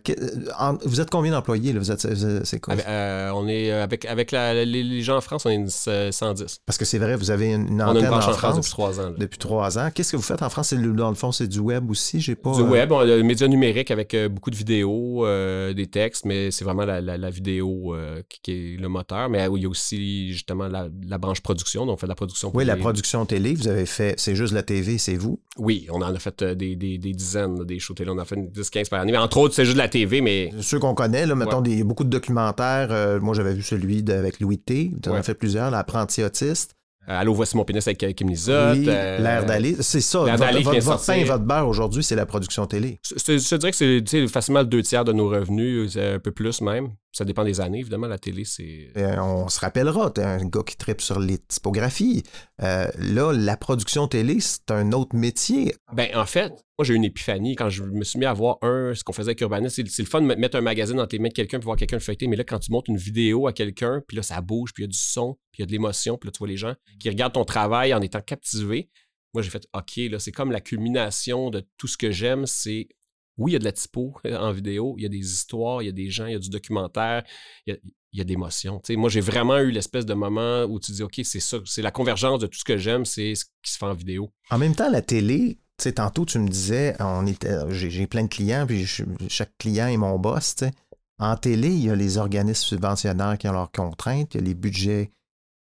[0.59, 1.73] en- vous êtes combien d'employés?
[1.73, 1.81] Là?
[1.81, 2.07] Vous êtes,
[2.45, 2.73] c'est quoi?
[2.75, 5.55] Avec, euh, on est euh, avec, avec la- les, les gens en France, on est
[5.55, 6.61] une euh, 110.
[6.65, 9.01] Parce que c'est vrai, vous avez une, une antenne une en France France depuis trois
[9.01, 9.11] ans.
[9.11, 9.15] là.
[9.19, 9.91] depuis trois ans.
[9.95, 10.73] Qu'est-ce que vous faites en France?
[10.73, 12.21] Dans le fond, c'est du web aussi?
[12.21, 12.53] J'ai pas.
[12.55, 16.25] Du euh, web, on le média numérique avec euh, beaucoup de vidéos, euh, des textes,
[16.25, 19.29] mais c'est vraiment la, la- la vidéo euh, qui, qui est le moteur.
[19.29, 22.13] Mais euh, il y a aussi justement la, la branche production, donc on fait de
[22.13, 22.51] la production.
[22.55, 24.15] Oui, la production télé, vous avez fait.
[24.17, 25.39] C'est juste la TV, c'est vous?
[25.59, 28.09] Oui, on en a fait euh, des, des- des dizaines, des shows télé.
[28.11, 29.13] On en a fait une 10-15 par année.
[29.13, 31.85] Mais entre autres, c'est juste de la TV, mais Ceux qu'on connaît, là, mettons, des,
[31.85, 32.89] beaucoup de documentaires.
[32.91, 34.93] euh, moi, j'avais vu celui de- avec Louis T.
[35.03, 35.23] Tu en as Ouais.
[35.23, 36.73] fait plusieurs, l'apprenti autiste.
[37.09, 38.77] euh, Allô, voici mon pénis avec euh, Kim Lizotte.
[38.79, 39.77] oui, euh, l'air d'aller.
[39.81, 40.25] C'est ça.
[40.25, 42.99] L'air Votre, d'aller votre, votre pain et votre beurre aujourd'hui, c'est la production télé.
[43.05, 46.61] Je, je- dirais que c'est facilement le deux tiers de nos revenus, un peu plus
[46.63, 46.89] même.
[47.17, 48.09] Ça dépend des années, évidemment.
[48.09, 48.91] La télé, c'est.
[48.99, 52.23] Euh, on se rappellera, t'es un gars qui tripe sur les typographies.
[52.61, 55.75] Euh, là, la production télé, c'est un autre métier.
[55.95, 58.59] Ben, en fait, moi, j'ai eu une épiphanie quand je me suis mis à voir
[58.61, 59.73] un, ce qu'on faisait avec Urbanus.
[59.73, 61.79] C'est c'est le fun de mettre un magazine dans les mains de quelqu'un puis voir
[61.79, 62.27] quelqu'un le feuilleter.
[62.27, 64.87] Mais là, quand tu montes une vidéo à quelqu'un, puis là, ça bouge, puis il
[64.87, 66.59] y a du son, puis il y a de l'émotion, puis là, tu vois les
[66.59, 68.91] gens qui regardent ton travail en étant captivés.
[69.33, 72.45] Moi, j'ai fait OK, là, c'est comme la culmination de tout ce que j'aime.
[72.45, 72.89] C'est.
[73.39, 75.87] Oui, il y a de la typo en vidéo, il y a des histoires, il
[75.87, 77.23] y a des gens, il y a du documentaire,
[77.67, 77.79] il y a,
[78.13, 81.41] il y a moi, j'ai vraiment eu l'espèce de moment où tu dis OK, c'est
[81.41, 83.93] ça, c'est la convergence de tout ce que j'aime, c'est ce qui se fait en
[83.93, 84.33] vidéo.
[84.51, 88.23] En même temps, la télé, tu sais, tantôt, tu me disais, on était, j'ai, plein
[88.25, 90.55] de clients, puis je- chaque client est mon boss.
[91.19, 94.47] En télé, il y a les organismes subventionnaires qui ont leurs contraintes, il y a
[94.47, 95.11] les budgets,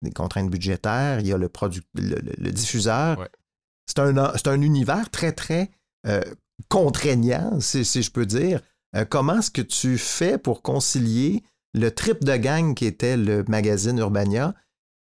[0.01, 1.49] les contraintes budgétaires, il y a le,
[1.93, 3.19] le, le- le diffuseur.
[3.19, 3.29] Ouais.
[3.85, 5.69] C'est, un, c'est un univers très, très
[6.07, 6.21] euh,
[6.69, 8.61] contraignant, si, je peux dire.
[8.95, 11.43] Euh, comment est-ce que tu fais pour concilier
[11.73, 14.53] le trip de gang qui était le magazine Urbania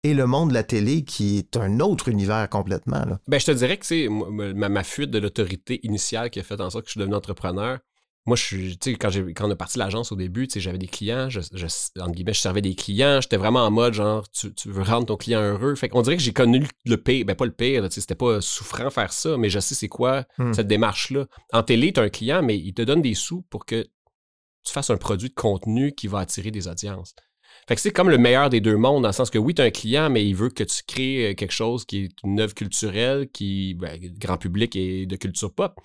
[0.02, 3.04] et le monde de la télé qui est un autre univers complètement?
[3.28, 6.60] Ben, je te dirais que c'est ma, ma fuite de l'autorité initiale qui a fait
[6.60, 7.78] en sorte que je suis devenu entrepreneur.
[8.26, 10.60] Moi, je suis, tu sais, quand, quand on a parti l'agence au début, tu sais,
[10.60, 11.66] j'avais des clients, je, je,
[12.00, 15.06] entre guillemets, je servais des clients, j'étais vraiment en mode genre, tu, tu veux rendre
[15.06, 15.74] ton client heureux.
[15.76, 18.16] Fait qu'on dirait que j'ai connu le, pire, ben pas le pire, tu sais, c'était
[18.16, 20.52] pas souffrant faire ça, mais je sais c'est quoi Hmm.
[20.52, 21.26] cette démarche-là.
[21.52, 23.82] En télé, tu as un client, mais il te donne des sous pour que
[24.64, 27.14] tu fasses un produit de contenu qui va attirer des audiences.
[27.68, 29.62] Fait que c'est comme le meilleur des deux mondes, dans le sens que oui, tu
[29.62, 32.40] as un client, mais il veut que tu crées euh, quelque chose qui est une
[32.40, 35.78] œuvre culturelle, qui, ben, grand public et de culture pop,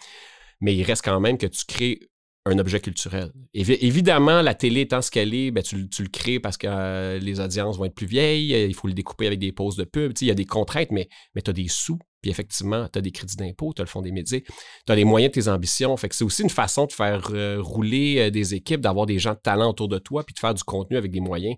[0.59, 1.99] mais il reste quand même que tu crées
[2.45, 3.31] un objet culturel.
[3.53, 7.19] Évi- évidemment, la télé étant ce qu'elle est, ben, tu, le- crées parce que euh,
[7.19, 9.83] les audiences vont être plus vieilles, euh, il faut le découper avec des pauses de
[9.83, 12.97] pub, il y a des contraintes, mais, mais tu as des sous, puis effectivement, tu
[12.97, 15.39] as des crédits d'impôt, tu as le fonds des médias, tu as les moyens de
[15.41, 15.95] tes ambitions.
[15.97, 19.33] Fait que c'est aussi une façon de faire euh, rouler des équipes, d'avoir des gens
[19.33, 21.55] de talent autour de toi, puis de faire du contenu avec des moyens.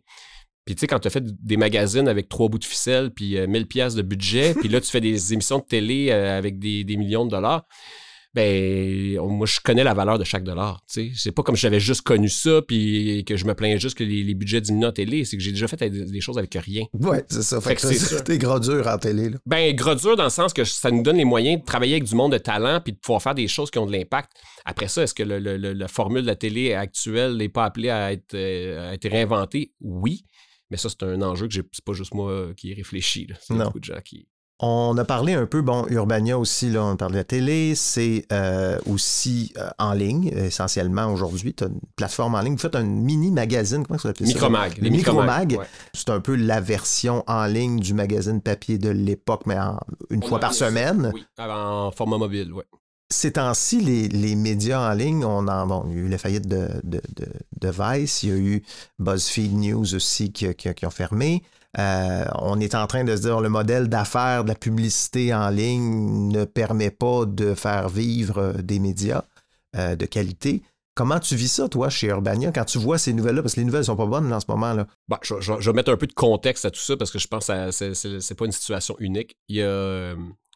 [0.65, 3.38] Puis tu sais, quand tu as fait des magazines avec trois bouts de ficelle, puis
[3.38, 6.84] euh, 1000 pièces de budget, puis là, tu fais des émissions de télé avec des,
[6.84, 7.65] des millions de dollars,
[8.34, 10.81] ben on- moi, je connais la valeur de chaque dollar.
[10.91, 11.11] tu sais.
[11.15, 14.03] C'est pas comme si j'avais juste connu ça, puis que je me plains juste que
[14.03, 15.23] les, les budgets diminuent en télé.
[15.25, 16.86] C'est que j'ai déjà fait des, des choses avec rien.
[16.93, 17.61] Ouais, c'est ça.
[17.61, 19.29] Fait, Fait que que gros dur en télé.
[19.29, 19.38] Là.
[19.45, 22.05] Ben, gros dur dans le sens que ça nous donne les moyens de travailler avec
[22.05, 24.31] du monde de talent puis de pouvoir faire des choses qui ont de l'impact.
[24.65, 27.65] Après ça, est-ce que le- le- le- la formule de la télé actuelle n'est pas
[27.65, 29.73] appelée à être, euh, à être réinventée?
[29.81, 30.25] Oui.
[30.71, 33.27] Mais ça, c'est un enjeu que j'ai- c'est pas juste moi qui ai réfléchi.
[33.27, 33.36] là.
[33.39, 34.27] C'est beaucoup de gens qui.
[34.66, 38.26] On a parlé un peu, bon, Urbania aussi, là, on parle de la télé, c'est
[38.32, 41.53] euh, aussi euh, en ligne, essentiellement aujourd'hui.
[41.53, 44.28] Tu as une plateforme en ligne, vous faites un mini-magazine, comment ça s'appelle?
[44.28, 44.78] Micromag.
[44.82, 45.57] Le Micromag.
[45.59, 45.66] ouais.
[45.93, 50.24] C'est un peu la version en ligne du magazine papier de l'époque, mais en- une
[50.24, 51.11] On fois par semaine.
[51.14, 52.64] Oui, en format mobile, oui.
[53.11, 56.18] Ces temps-ci, les, les médias en ligne, on en, bon, il y a eu la
[56.18, 57.26] faillite de, de, de,
[57.59, 58.64] de Vice, il y a eu
[58.97, 61.43] BuzzFeed News aussi qui, qui- qui ont fermé.
[61.80, 65.49] Euh, on est en train de se dire le modèle d'affaires de la publicité en
[65.49, 69.24] ligne ne permet pas de faire vivre euh, des médias
[69.76, 70.61] euh, de qualité.
[70.95, 73.41] Comment tu vis ça, toi, chez Urbania, quand tu vois ces nouvelles-là?
[73.41, 74.74] Parce que les nouvelles sont pas bonnes en ce moment.
[74.74, 74.86] là.
[75.07, 77.17] Bon, je, je- je vais mettre un peu de contexte à tout ça parce que
[77.17, 79.36] je pense que c'est c'est pas une situation unique.
[79.47, 80.13] Il y a.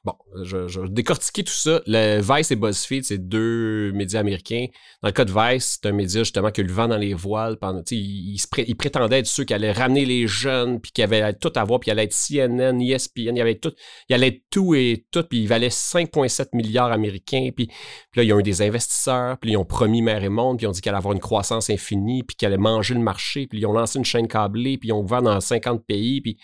[0.07, 1.81] Bon, je, je décortiquer tout ça.
[1.85, 4.67] Le Vice et BuzzFeed, c'est deux médias américains.
[5.03, 7.13] Dans le cas de Vice, c'est un média justement qui a le vent dans les
[7.13, 7.57] voiles.
[7.57, 11.65] Pendant, il, prétendait être ceux qui allaient ramener les jeunes, puis qui avaient tout à
[11.65, 13.73] voir, puis il allait être CNN, ESPN, il avait tout,
[14.07, 17.49] il allait être tout et tout, puis il valait 5,7 milliards américains.
[17.53, 17.75] Puis, puis
[18.15, 20.69] là, ils ont eu des investisseurs, puis ils ont promis mer et monde, puis ils
[20.69, 23.59] ont dit qu'elle allait avoir une croissance infinie, puis qu'elle allait manger le marché, puis
[23.59, 26.37] ils ont lancé une chaîne câblée, puis ils ont ouvert dans 50 pays, puis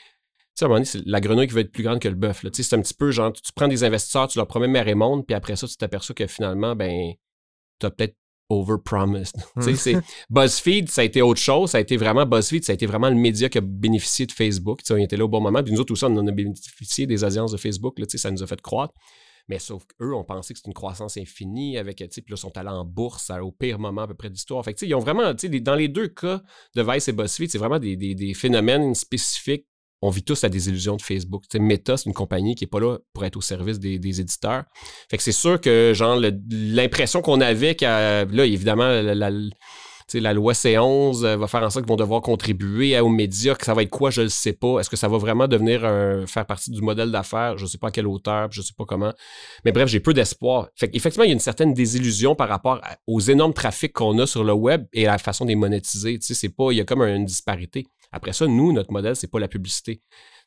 [0.56, 2.16] sais, à un moment donné, c'est la grenouille qui va être plus grande que le
[2.16, 2.44] bœuf.
[2.44, 2.50] là.
[2.52, 4.68] Tu sais, C'est un petit peu genre, tu, tu prends des investisseurs, tu leur promets
[4.68, 7.14] mer et monde, puis après ça, tu t'aperçois que finalement, ben,
[7.80, 8.16] tu as peut-être
[8.50, 9.36] overpromised.
[9.56, 9.98] Tu sais, c'est-
[10.30, 11.72] BuzzFeed, ça a été autre chose.
[11.72, 14.32] Ça a été vraiment BuzzFeed, ça a été vraiment le média qui a bénéficié de
[14.32, 14.80] Facebook.
[14.84, 15.64] Tu sais, on était là au bon moment.
[15.64, 17.98] Puis nous autres aussi, on en a bénéficié des audiences de Facebook.
[18.00, 18.94] Là, tu sais, ça nous a fait croître.
[19.50, 22.36] Mais sauf qu'eux, on pensait que c'était une croissance infinie avec, tu sais, puis là,
[22.38, 24.64] ils sont allés en bourse à- au pire moment à peu près de l'histoire.
[24.64, 26.42] Fait que, tu sais, ils ont vraiment, tu sais, dans les deux cas
[26.76, 29.66] de Vice et BuzzFeed, c'est vraiment des, des- des phénomènes spécifiques.
[30.04, 31.46] On vit tous la désillusion de Facebook.
[31.58, 34.66] Meta, c'est une compagnie qui n'est pas là pour être au service des, éditeurs.
[35.10, 36.20] Fait que c'est sûr que, genre,
[36.52, 41.90] l'impression qu'on avait, qu'à- là, évidemment, la, loi C11 euh, va faire en sorte qu'ils
[41.90, 44.80] vont devoir contribuer aux médias, que ça va être quoi, je ne le sais pas.
[44.80, 45.80] Est-ce que ça va vraiment devenir
[46.28, 47.58] faire partie du modèle d'affaires?
[47.58, 49.14] Je ne sais pas à quelle hauteur, je ne sais pas comment.
[49.64, 50.68] Mais bref, j'ai peu d'espoir.
[50.76, 54.28] Fait effectivement, il y a une certaine désillusion par rapport aux énormes trafics qu'on a
[54.28, 56.18] sur le web et à la façon de les monétiser.
[56.20, 57.86] C'est pas, il y a comme une disparité.
[58.14, 60.02] Après ça, nous, notre modèle, c'est pas la publicité.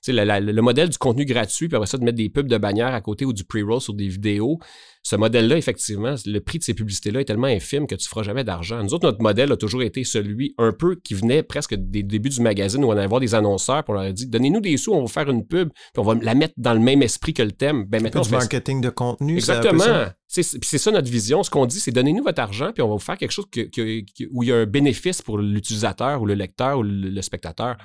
[0.08, 2.56] La- la- le modèle du contenu gratuit, puis après ça, de mettre des pubs de
[2.58, 4.58] bannières à côté ou du pre-roll sur des vidéos,
[5.02, 8.44] ce modèle-là, effectivement, le prix de ces publicités-là est tellement infime que tu feras jamais
[8.44, 8.82] d'argent.
[8.84, 12.28] Nous autres, notre modèle a toujours été celui un peu qui venait presque des débuts
[12.28, 14.92] du magazine où on allait voir des annonceurs, on leur a dit donnez-nous des sous,
[14.92, 17.42] on va faire une pub, puis on va la mettre dans le même esprit que
[17.42, 17.84] le thème.
[17.84, 19.34] Ben, maintenant, du marketing de contenu.
[19.38, 19.78] Exactement.
[19.84, 20.14] ça?
[20.28, 21.42] C'est c'est ça notre vision.
[21.42, 23.60] Ce qu'on dit, c'est donnez-nous votre argent, puis on va vous faire quelque chose que-
[23.62, 26.90] que- que- où il y a un bénéfice pour l'utilisateur ou le lecteur ou le,
[27.10, 27.76] le spectateur.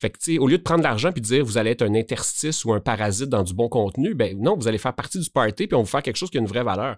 [0.00, 2.64] Fait que, au lieu de prendre l'argent puis de dire vous allez être un interstice
[2.64, 5.66] ou un parasite dans du bon contenu, ben non, vous allez faire partie du party
[5.66, 6.96] puis on va faire quelque chose qui a une vraie valeur.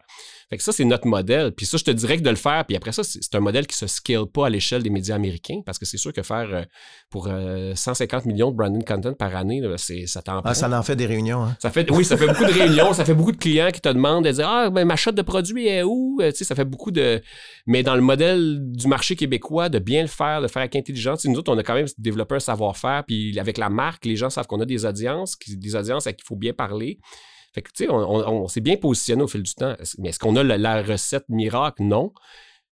[0.52, 1.52] Fait que ça, c'est notre modèle.
[1.52, 3.66] Puis ça, je te dirais que de le faire, puis après ça, c'est un modèle
[3.66, 6.46] qui se scale pas à l'échelle des médias américains parce que c'est sûr que faire
[6.52, 6.62] euh,
[7.08, 10.82] pour euh, 150 millions de branded content par année, là, ça t'en Ah, ça en
[10.82, 11.42] fait des réunions.
[11.42, 11.56] Hein?
[11.58, 13.88] Ça fait, oui, ça fait beaucoup de réunions, ça fait beaucoup de clients qui te
[13.88, 16.18] demandent de dire Ah, ben, ma shot de produit est où?
[16.20, 17.22] Euh, tu sais, ça fait beaucoup de.
[17.66, 21.24] Mais dans le modèle du marché québécois, de bien le faire, de faire avec intelligence,
[21.24, 24.28] nous autres, on a quand même développé un savoir-faire, puis avec la marque, les gens
[24.28, 26.98] savent qu'on a des audiences, des audiences à qui il faut bien parler.
[27.54, 29.76] Fait que, tu sais, on, s'est bien positionné au fil du temps.
[29.98, 31.82] Mais est-ce qu'on a la, recette miracle?
[31.82, 32.12] Non.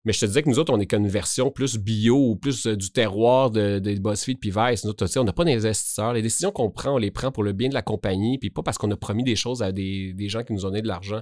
[0.05, 2.77] Mais je te disais que nous autres, on est qu'une version plus bio plus euh,
[2.77, 4.86] du terroir de, de BuzzFeed puis Vice.
[4.86, 6.13] Nous autres, tu sais, on n'a pas d'investisseurs.
[6.13, 8.63] Les décisions qu'on prend, on les prend pour le bien de la compagnie, puis pas
[8.63, 10.88] parce qu'on a promis des choses à des, des gens qui nous ont donné de
[10.88, 11.21] l'argent.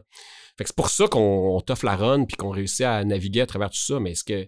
[0.57, 3.41] Fait que c'est pour ça qu'on on t'offre la run puis qu'on réussit à naviguer
[3.41, 3.99] à travers tout ça.
[3.99, 4.47] Mais est-ce que.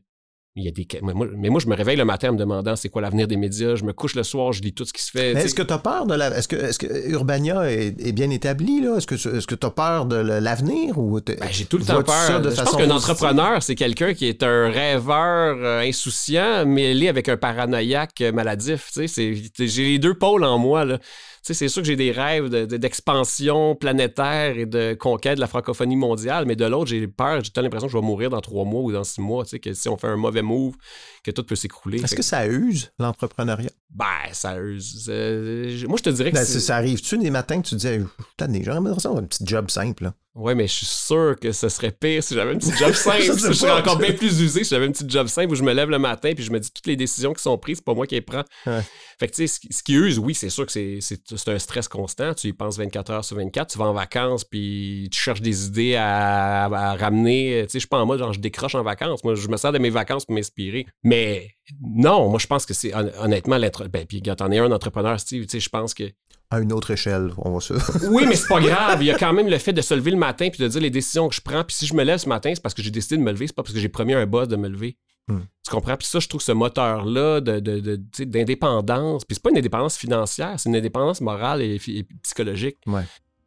[0.55, 2.75] Il y a des, moi- mais moi, je me réveille le matin en me demandant
[2.75, 3.75] c'est quoi l'avenir des médias.
[3.75, 5.31] Je me couche le soir, je lis tout ce qui se fait.
[5.31, 6.35] Est-ce que tu as peur de la.
[6.35, 8.97] Est-ce que, est-ce que Urbania est, est bien établi, là?
[8.97, 12.01] Est-ce que, est-ce que tu as peur de l'avenir ou Ben, j'ai tout le temps
[12.03, 12.41] peur.
[12.41, 17.29] de je pense qu'un entrepreneur, c'est quelqu'un qui est un rêveur euh, insouciant, mêlé avec
[17.29, 18.89] un paranoïaque euh, maladif.
[18.95, 20.83] J'ai les deux pôles en moi.
[20.83, 20.97] Là.
[20.97, 21.05] Tu
[21.41, 25.39] sais, c'est sûr que j'ai des rêves de- de- d'expansion planétaire et de conquête de
[25.41, 27.41] la francophonie mondiale, mais de l'autre, j'ai peur.
[27.43, 29.43] J'ai l'impression que je vais mourir dans trois mois ou dans six mois.
[29.45, 30.75] Tu sais, que si on fait un mauvais move,
[31.23, 31.97] que tout peut s'écrouler.
[31.97, 33.71] Est-ce Fait que ça use l'entrepreneuriat?
[33.89, 35.07] Ben, ça use.
[35.09, 38.51] Euh, moi, je te dirais que Ben, ça arrive-tu des matins que tu disais, putain,
[38.53, 40.13] j'aimerais ça, un petit job simple, là?
[40.35, 43.21] Ouais, mais je suis sûr que ce serait pire si j'avais un petit job simple.
[43.23, 45.63] Je je serais encore bien plus usé si j'avais un petit job simple où je
[45.63, 47.83] me lève le matin puis je me dis toutes les décisions qui sont prises, c'est
[47.85, 48.43] pas moi qui les prends.
[48.67, 48.81] Ouais.
[49.19, 50.99] Fait que tu sais, ce, qui- use, oui, c'est sûr que c'est,
[51.47, 52.33] un stress constant.
[52.35, 55.65] Tu y penses 24 heures sur 24, tu vas en vacances puis tu cherches des
[55.65, 57.63] idées à, à ramener.
[57.63, 59.23] Tu sais, je suis pas en mode genre je décroche en vacances.
[59.23, 60.85] Moi, je me sers de mes vacances pour m'inspirer.
[61.03, 61.49] Mais
[61.81, 63.87] non, moi, je pense que c'est hon- honnêtement l'être.
[63.87, 66.03] Ben, puis quand t'en es un entrepreneur, Steve, tu sais, je pense que
[66.51, 67.73] À une autre échelle, on va se.
[68.09, 69.03] oui, mais c'est pas grave.
[69.03, 70.81] Il y a quand même le fait de se lever le matin puis de dire
[70.81, 71.63] les décisions que je prends.
[71.63, 73.45] Puis si je me lève ce matin, c'est parce que j'ai décidé de me lever,
[73.47, 74.97] c'est pas parce que j'ai promis à un boss de me lever.
[75.27, 75.41] Hmm.
[75.63, 75.95] Tu comprends?
[75.95, 79.25] Puis ça, je trouve ce moteur-là de, de- de- d'indépendance.
[79.25, 82.77] Puis c'est pas une indépendance financière, c'est une indépendance morale et, et psychologique.
[82.87, 83.03] Ouais.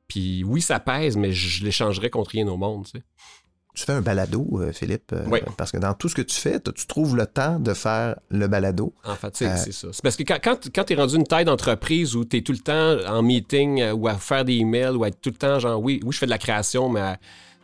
[0.07, 2.85] Puis oui, ça pèse, mais je, je l'échangerais contre rien au monde.
[2.85, 3.05] tu sais.
[3.75, 5.41] Tu fais un balado, euh, Philippe, euh, Oui.
[5.57, 8.47] parce que dans tout ce que tu fais, tu trouves le temps de faire le
[8.47, 8.93] balado.
[9.05, 9.89] En fait, c'est Euh, c'est ça.
[9.93, 12.43] C'est parce que quand, quand, quand tu es rendu une taille d'entreprise où tu es
[12.43, 15.37] tout le temps en meeting ou à faire des emails ou à être tout le
[15.37, 17.15] temps genre, oui, oui je fais de la création, mais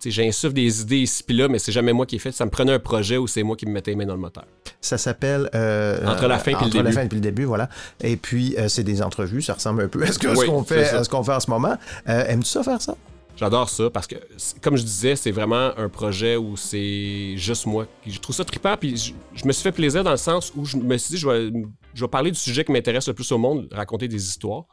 [0.03, 2.33] j'insuffle des idées ici puis là, mais c'est jamais moi qui ai fait.
[2.33, 4.21] Ça me prenait un projet où c'est moi qui me mettais les mains dans le
[4.21, 4.45] moteur.
[4.81, 6.95] Ça s'appelle euh, Entre la fin puis le Entre la début.
[6.95, 7.69] fin puis le début, voilà.
[8.01, 10.65] Et puis euh, c'est des entrevues, ça ressemble un peu à ce ce Oui, qu'on
[10.65, 11.77] c'est fait, ce qu'on fait en ce moment.
[12.09, 12.97] Euh, Aimes-tu ça faire ça?
[13.39, 17.67] J'adore ça parce que, c'est- comme je disais, c'est vraiment un projet où c'est juste
[17.67, 17.87] moi.
[18.05, 20.77] Je trouve ça trippant, puis je, me suis fait plaisir dans le sens où je
[20.77, 21.53] me suis dit, je vais,
[21.95, 24.65] je vais parler du sujet qui m'intéresse le plus au monde, raconter des histoires.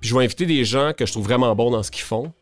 [0.00, 2.32] Puis je vais inviter des gens que je trouve vraiment bons dans ce qu'ils font.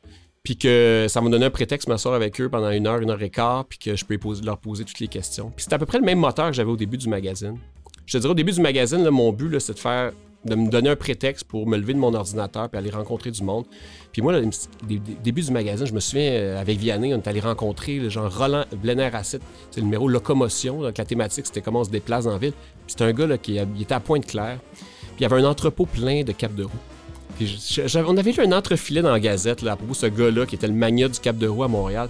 [0.44, 3.22] puis que ça m'a donné un prétexte m'asseoir avec eux pendant une heure, une heure
[3.22, 5.50] et quart, puis que je peux leur poser toutes les questions.
[5.56, 7.58] Puis c'était à peu près le même moteur que j'avais au début du magazine.
[8.04, 10.12] Je te dirais, au début du magazine, mon but, c'est de faire
[10.44, 13.42] de me donner un prétexte pour me lever de mon ordinateur puis aller rencontrer du
[13.42, 13.64] monde.
[14.12, 14.50] Puis moi, le
[15.22, 18.34] début du magazine, je me souviens, euh, avec Vianney, on est allé rencontrer le genre
[18.36, 19.40] Roland Blenner Asset.
[19.70, 20.82] C'est le numéro Locomotion.
[20.82, 22.52] Donc la thématique, c'était comment on se déplace en ville.
[22.52, 24.58] Puis c'était un gars là, qui était à Pointe-Claire.
[24.72, 26.70] Puis il y avait un entrepôt plein de capes de roue.
[27.36, 30.46] Puis on avait vu un entrefilet dans la gazette là, à propos de ce gars-là
[30.46, 32.08] qui était le mania du cap de roue à Montréal.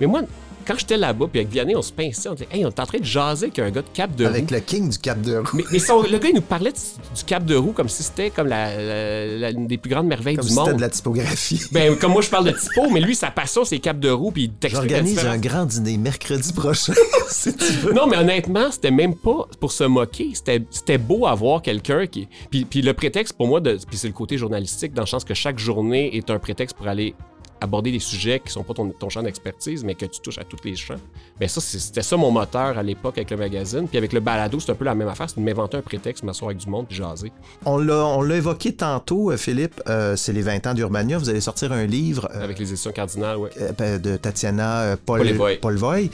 [0.00, 0.22] mais moi,
[0.66, 2.86] quand j'étais là-bas, puis avec Vianney, on se pinçait, on disait, hey, on est en
[2.86, 4.30] train de jaser avec un gars de Cap de Roue.
[4.30, 5.46] Avec le king du Cap de Roue.
[5.54, 9.50] Mais, le gars, il nous parlait du Cap de Roue comme si c'était comme la,
[9.50, 10.66] une des plus grandes merveilles du si monde.
[10.66, 11.60] C'était de la typographie.
[11.74, 14.30] Ben, comme moi, je parle de typo, mais lui, sa passion, c'est Cap de Roue,
[14.30, 16.94] puis il J'organise un grand dîner mercredi prochain,
[17.28, 17.92] si tu veux.
[17.92, 20.32] Non, mais honnêtement, c'était même pas pour se moquer.
[20.34, 22.28] C'était beau à voir quelqu'un qui.
[22.50, 23.78] Puis, puis le prétexte pour moi, de...
[23.88, 26.88] puis c'est le côté journalistique, dans le sens que chaque journée est un prétexte pour
[26.88, 27.14] aller
[27.64, 30.58] aborder des sujets qui sont pas ton, champ d'expertise, mais que tu touches à tous
[30.64, 31.00] les champs.
[31.40, 33.88] Mais ça, c'était ça mon moteur à l'époque avec le magazine.
[33.88, 35.28] Puis avec le balado, c'est un peu la même affaire.
[35.28, 37.32] C'est de m'inventer un prétexte, m'asseoir avec du monde puis jaser.
[37.64, 39.82] On l'a évoqué tantôt, euh, Philippe.
[39.88, 41.18] Euh, c'est les 20 ans d'Urbania.
[41.18, 42.28] Vous allez sortir un livre.
[42.34, 43.50] Euh, avec les éditions Cardinal, oui.
[43.78, 45.26] Ben, de Tatiana Paul,
[45.60, 46.10] Paul Voy.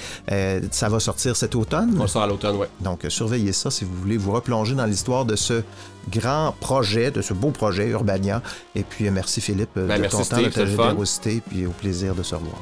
[0.71, 1.97] ça va sortir cet automne.
[2.01, 2.67] On sort à l'automne, oui.
[2.81, 5.63] Donc surveillez ça si vous voulez vous replonger dans l'histoire de ce
[6.11, 8.43] grand projet, de ce beau projet Urbania.
[8.75, 12.23] Et puis merci Philippe ben, de ton temps, de ta générosité, puis au plaisir de
[12.23, 12.61] se revoir.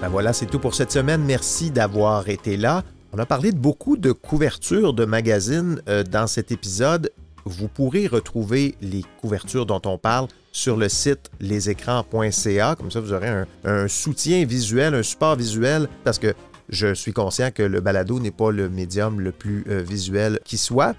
[0.00, 1.22] Ben voilà, c'est tout pour cette semaine.
[1.24, 2.82] Merci d'avoir été là.
[3.12, 7.10] On a parlé de beaucoup de couvertures de magazines euh, dans cet épisode.
[7.44, 12.74] Vous pourrez retrouver les couvertures dont on parle sur le site lesécrans.ca.
[12.76, 16.34] Comme ça, vous aurez un, soutien visuel, un support visuel, parce que
[16.68, 20.58] je suis conscient que le balado n'est pas le médium le plus euh, visuel qui
[20.58, 20.94] soit.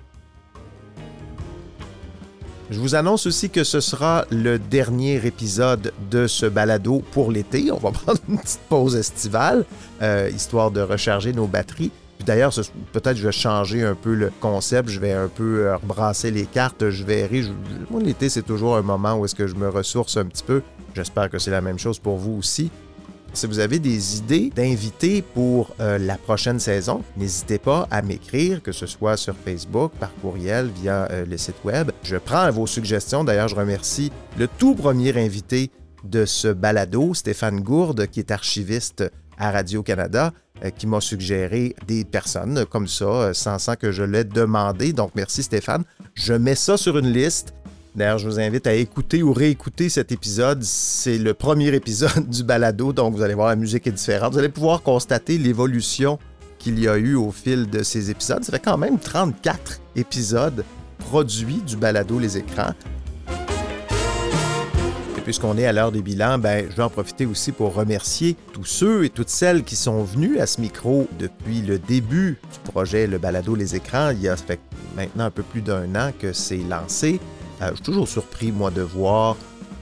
[2.71, 7.71] Je vous annonce aussi que ce sera le dernier épisode de ce balado pour l'été.
[7.71, 9.65] On va prendre une petite pause estivale,
[10.01, 11.91] euh, histoire de recharger nos batteries.
[12.25, 12.53] D'ailleurs,
[12.91, 16.45] peut-être je vais changer un peu le concept, je vais un peu euh, rebrasser les
[16.45, 17.43] cartes, je verrai.
[17.89, 20.61] moi, l'été, c'est toujours un moment où est-ce que je me ressource un petit peu.
[20.93, 22.71] J'espère que c'est la même chose pour vous aussi.
[23.33, 28.61] Si vous avez des idées d'invités pour euh, la prochaine saison, n'hésitez pas à m'écrire,
[28.61, 31.91] que ce soit sur Facebook, par courriel, via euh, le site web.
[32.03, 33.23] Je prends vos suggestions.
[33.23, 35.69] D'ailleurs, je remercie le tout premier invité
[36.03, 39.03] de ce balado, Stéphane Gourde, qui est archiviste
[39.37, 40.33] à Radio-Canada,
[40.77, 44.93] qui m'a suggéré des personnes comme ça, sans, sans que je l'ai demandé.
[44.93, 45.83] Donc, merci Stéphane.
[46.15, 47.53] Je mets ça sur une liste.
[47.95, 50.63] D'ailleurs, je vous invite à écouter ou réécouter cet épisode.
[50.63, 54.33] C'est le premier épisode du balado, donc vous allez voir la musique est différente.
[54.33, 56.19] Vous allez pouvoir constater l'évolution
[56.59, 58.43] qu'il y a eu au fil de ces épisodes.
[58.43, 60.63] Ça fait quand même 34 épisodes
[60.99, 62.73] produits du balado Les Écrans.
[65.29, 68.65] Puisqu'on est à l'heure des bilans, ben, je vais en profiter aussi pour remercier tous
[68.65, 73.05] ceux et toutes celles qui sont venus à ce micro depuis le début du projet
[73.05, 74.09] Le Balado Les Écrans.
[74.09, 74.35] Il y a
[74.95, 77.19] maintenant un peu plus d'un an que c'est lancé.
[77.61, 79.35] Euh, je suis toujours surpris, moi, de voir,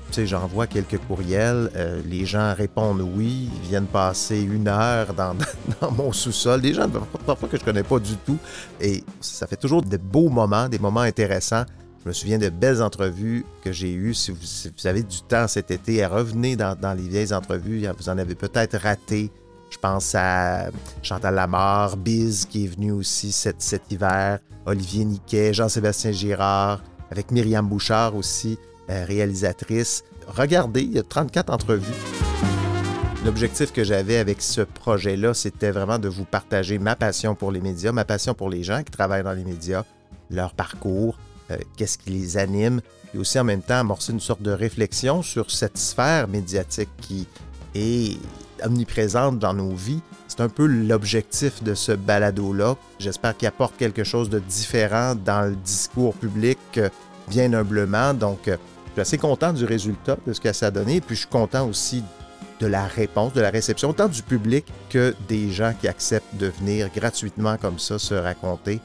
[0.10, 5.14] tu sais, j'envoie quelques courriels, euh, les gens répondent oui, ils viennent passer une heure
[5.14, 5.34] dans,
[5.98, 6.90] mon sous-sol, des gens
[7.26, 8.38] parfois que je connais pas du tout,
[8.82, 11.64] et ça fait toujours de beaux moments, des moments intéressants.
[12.04, 14.14] Je me souviens de belles entrevues que j'ai eues.
[14.14, 17.86] Si vous, avez du temps cet été, à revenir dans, les vieilles entrevues.
[17.98, 19.32] Vous en avez peut-être raté.
[19.70, 20.70] Je pense à
[21.02, 26.82] Chantal Lamarre, Biz qui est venu aussi cet, cet hiver, Olivier Niquet, Jean-Sébastien Girard,
[27.12, 28.58] avec Myriam Bouchard aussi,
[28.90, 30.06] euh, réalisatrice.
[30.28, 31.94] Regardez, il y a 34 entrevues.
[33.26, 37.60] L'objectif que j'avais avec ce projet-là, c'était vraiment de vous partager ma passion pour les
[37.60, 39.84] médias, ma passion pour les gens qui travaillent dans les médias,
[40.30, 41.18] leur parcours,
[41.52, 42.82] euh, qu'est-ce qui les anime,
[43.14, 47.28] et aussi en même temps amorcer une sorte de réflexion sur cette sphère médiatique qui
[47.76, 48.18] est
[48.64, 50.02] omniprésente dans nos vies.
[50.28, 52.76] C'est un peu l'objectif de ce balado-là.
[53.00, 56.90] J'espère qu'il apporte quelque chose de différent dans le discours public, euh,
[57.30, 58.14] bien humblement.
[58.14, 61.02] Donc, euh, je suis assez content du résultat, de ce que ça a donné.
[61.02, 62.04] Puis, je suis content aussi
[62.60, 66.48] de la réponse, de la réception, tant du public que des gens qui acceptent de
[66.48, 68.80] venir gratuitement comme ça se raconter,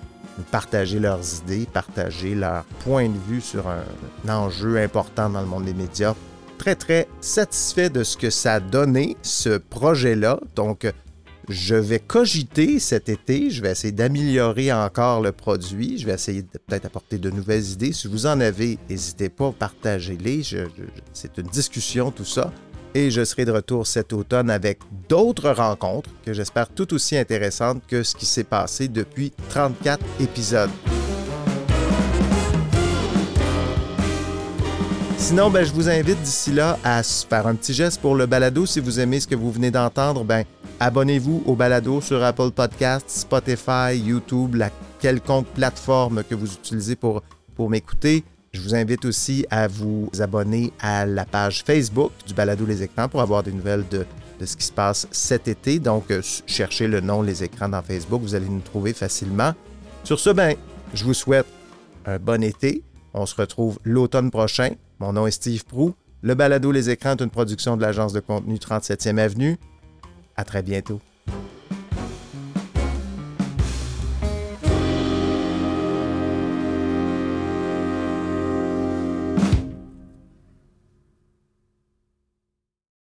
[0.51, 5.64] partager leurs idées, partager leur point de vue sur un enjeu important dans le monde
[5.64, 6.14] des médias
[6.62, 10.39] très, très satisfait de ce que ça a donné, ce projet-là.
[10.55, 10.87] Donc,
[11.49, 16.43] Je vais cogiter cet été, je vais essayer d'améliorer encore le produit, je vais essayer
[16.43, 17.93] de peut-être apporter de nouvelles idées.
[17.93, 20.43] Si vous en avez, n'hésitez pas, partagez-les.
[21.12, 22.53] c'est une discussion, tout ça.
[22.95, 24.78] Et je serai de retour cet automne avec
[25.09, 30.70] d'autres rencontres que j'espère tout aussi intéressantes que ce qui s'est passé depuis 34 épisodes.
[35.16, 38.66] Sinon, ben, je vous invite d'ici là à faire un petit geste pour le balado.
[38.66, 40.45] Si vous aimez ce que vous venez d'entendre, ben,
[40.80, 44.68] abonnez-vous au balado sur Apple Podcasts, Spotify, YouTube, la
[45.01, 47.22] quelconque plateforme que vous utilisez pour,
[47.55, 48.24] pour m'écouter.
[48.55, 53.09] Je vous invite aussi à vous abonner à la page Facebook du Balado Les Écrans
[53.09, 54.05] pour avoir des nouvelles de,
[54.44, 55.78] ce qui se passe cet été.
[55.78, 59.55] Donc, euh, cherchez le nom Les Écrans dans Facebook, vous allez nous trouver facilement.
[60.05, 60.55] Sur ce, ben,
[60.92, 61.46] je vous souhaite
[62.05, 62.82] un bon été.
[63.14, 64.72] On se retrouve l'automne prochain.
[64.98, 65.94] Mon nom est Steve Prou.
[66.20, 69.57] Le Balado Les Écrans est une production de l'agence de contenu 37e Avenue.
[70.36, 71.00] À très bientôt.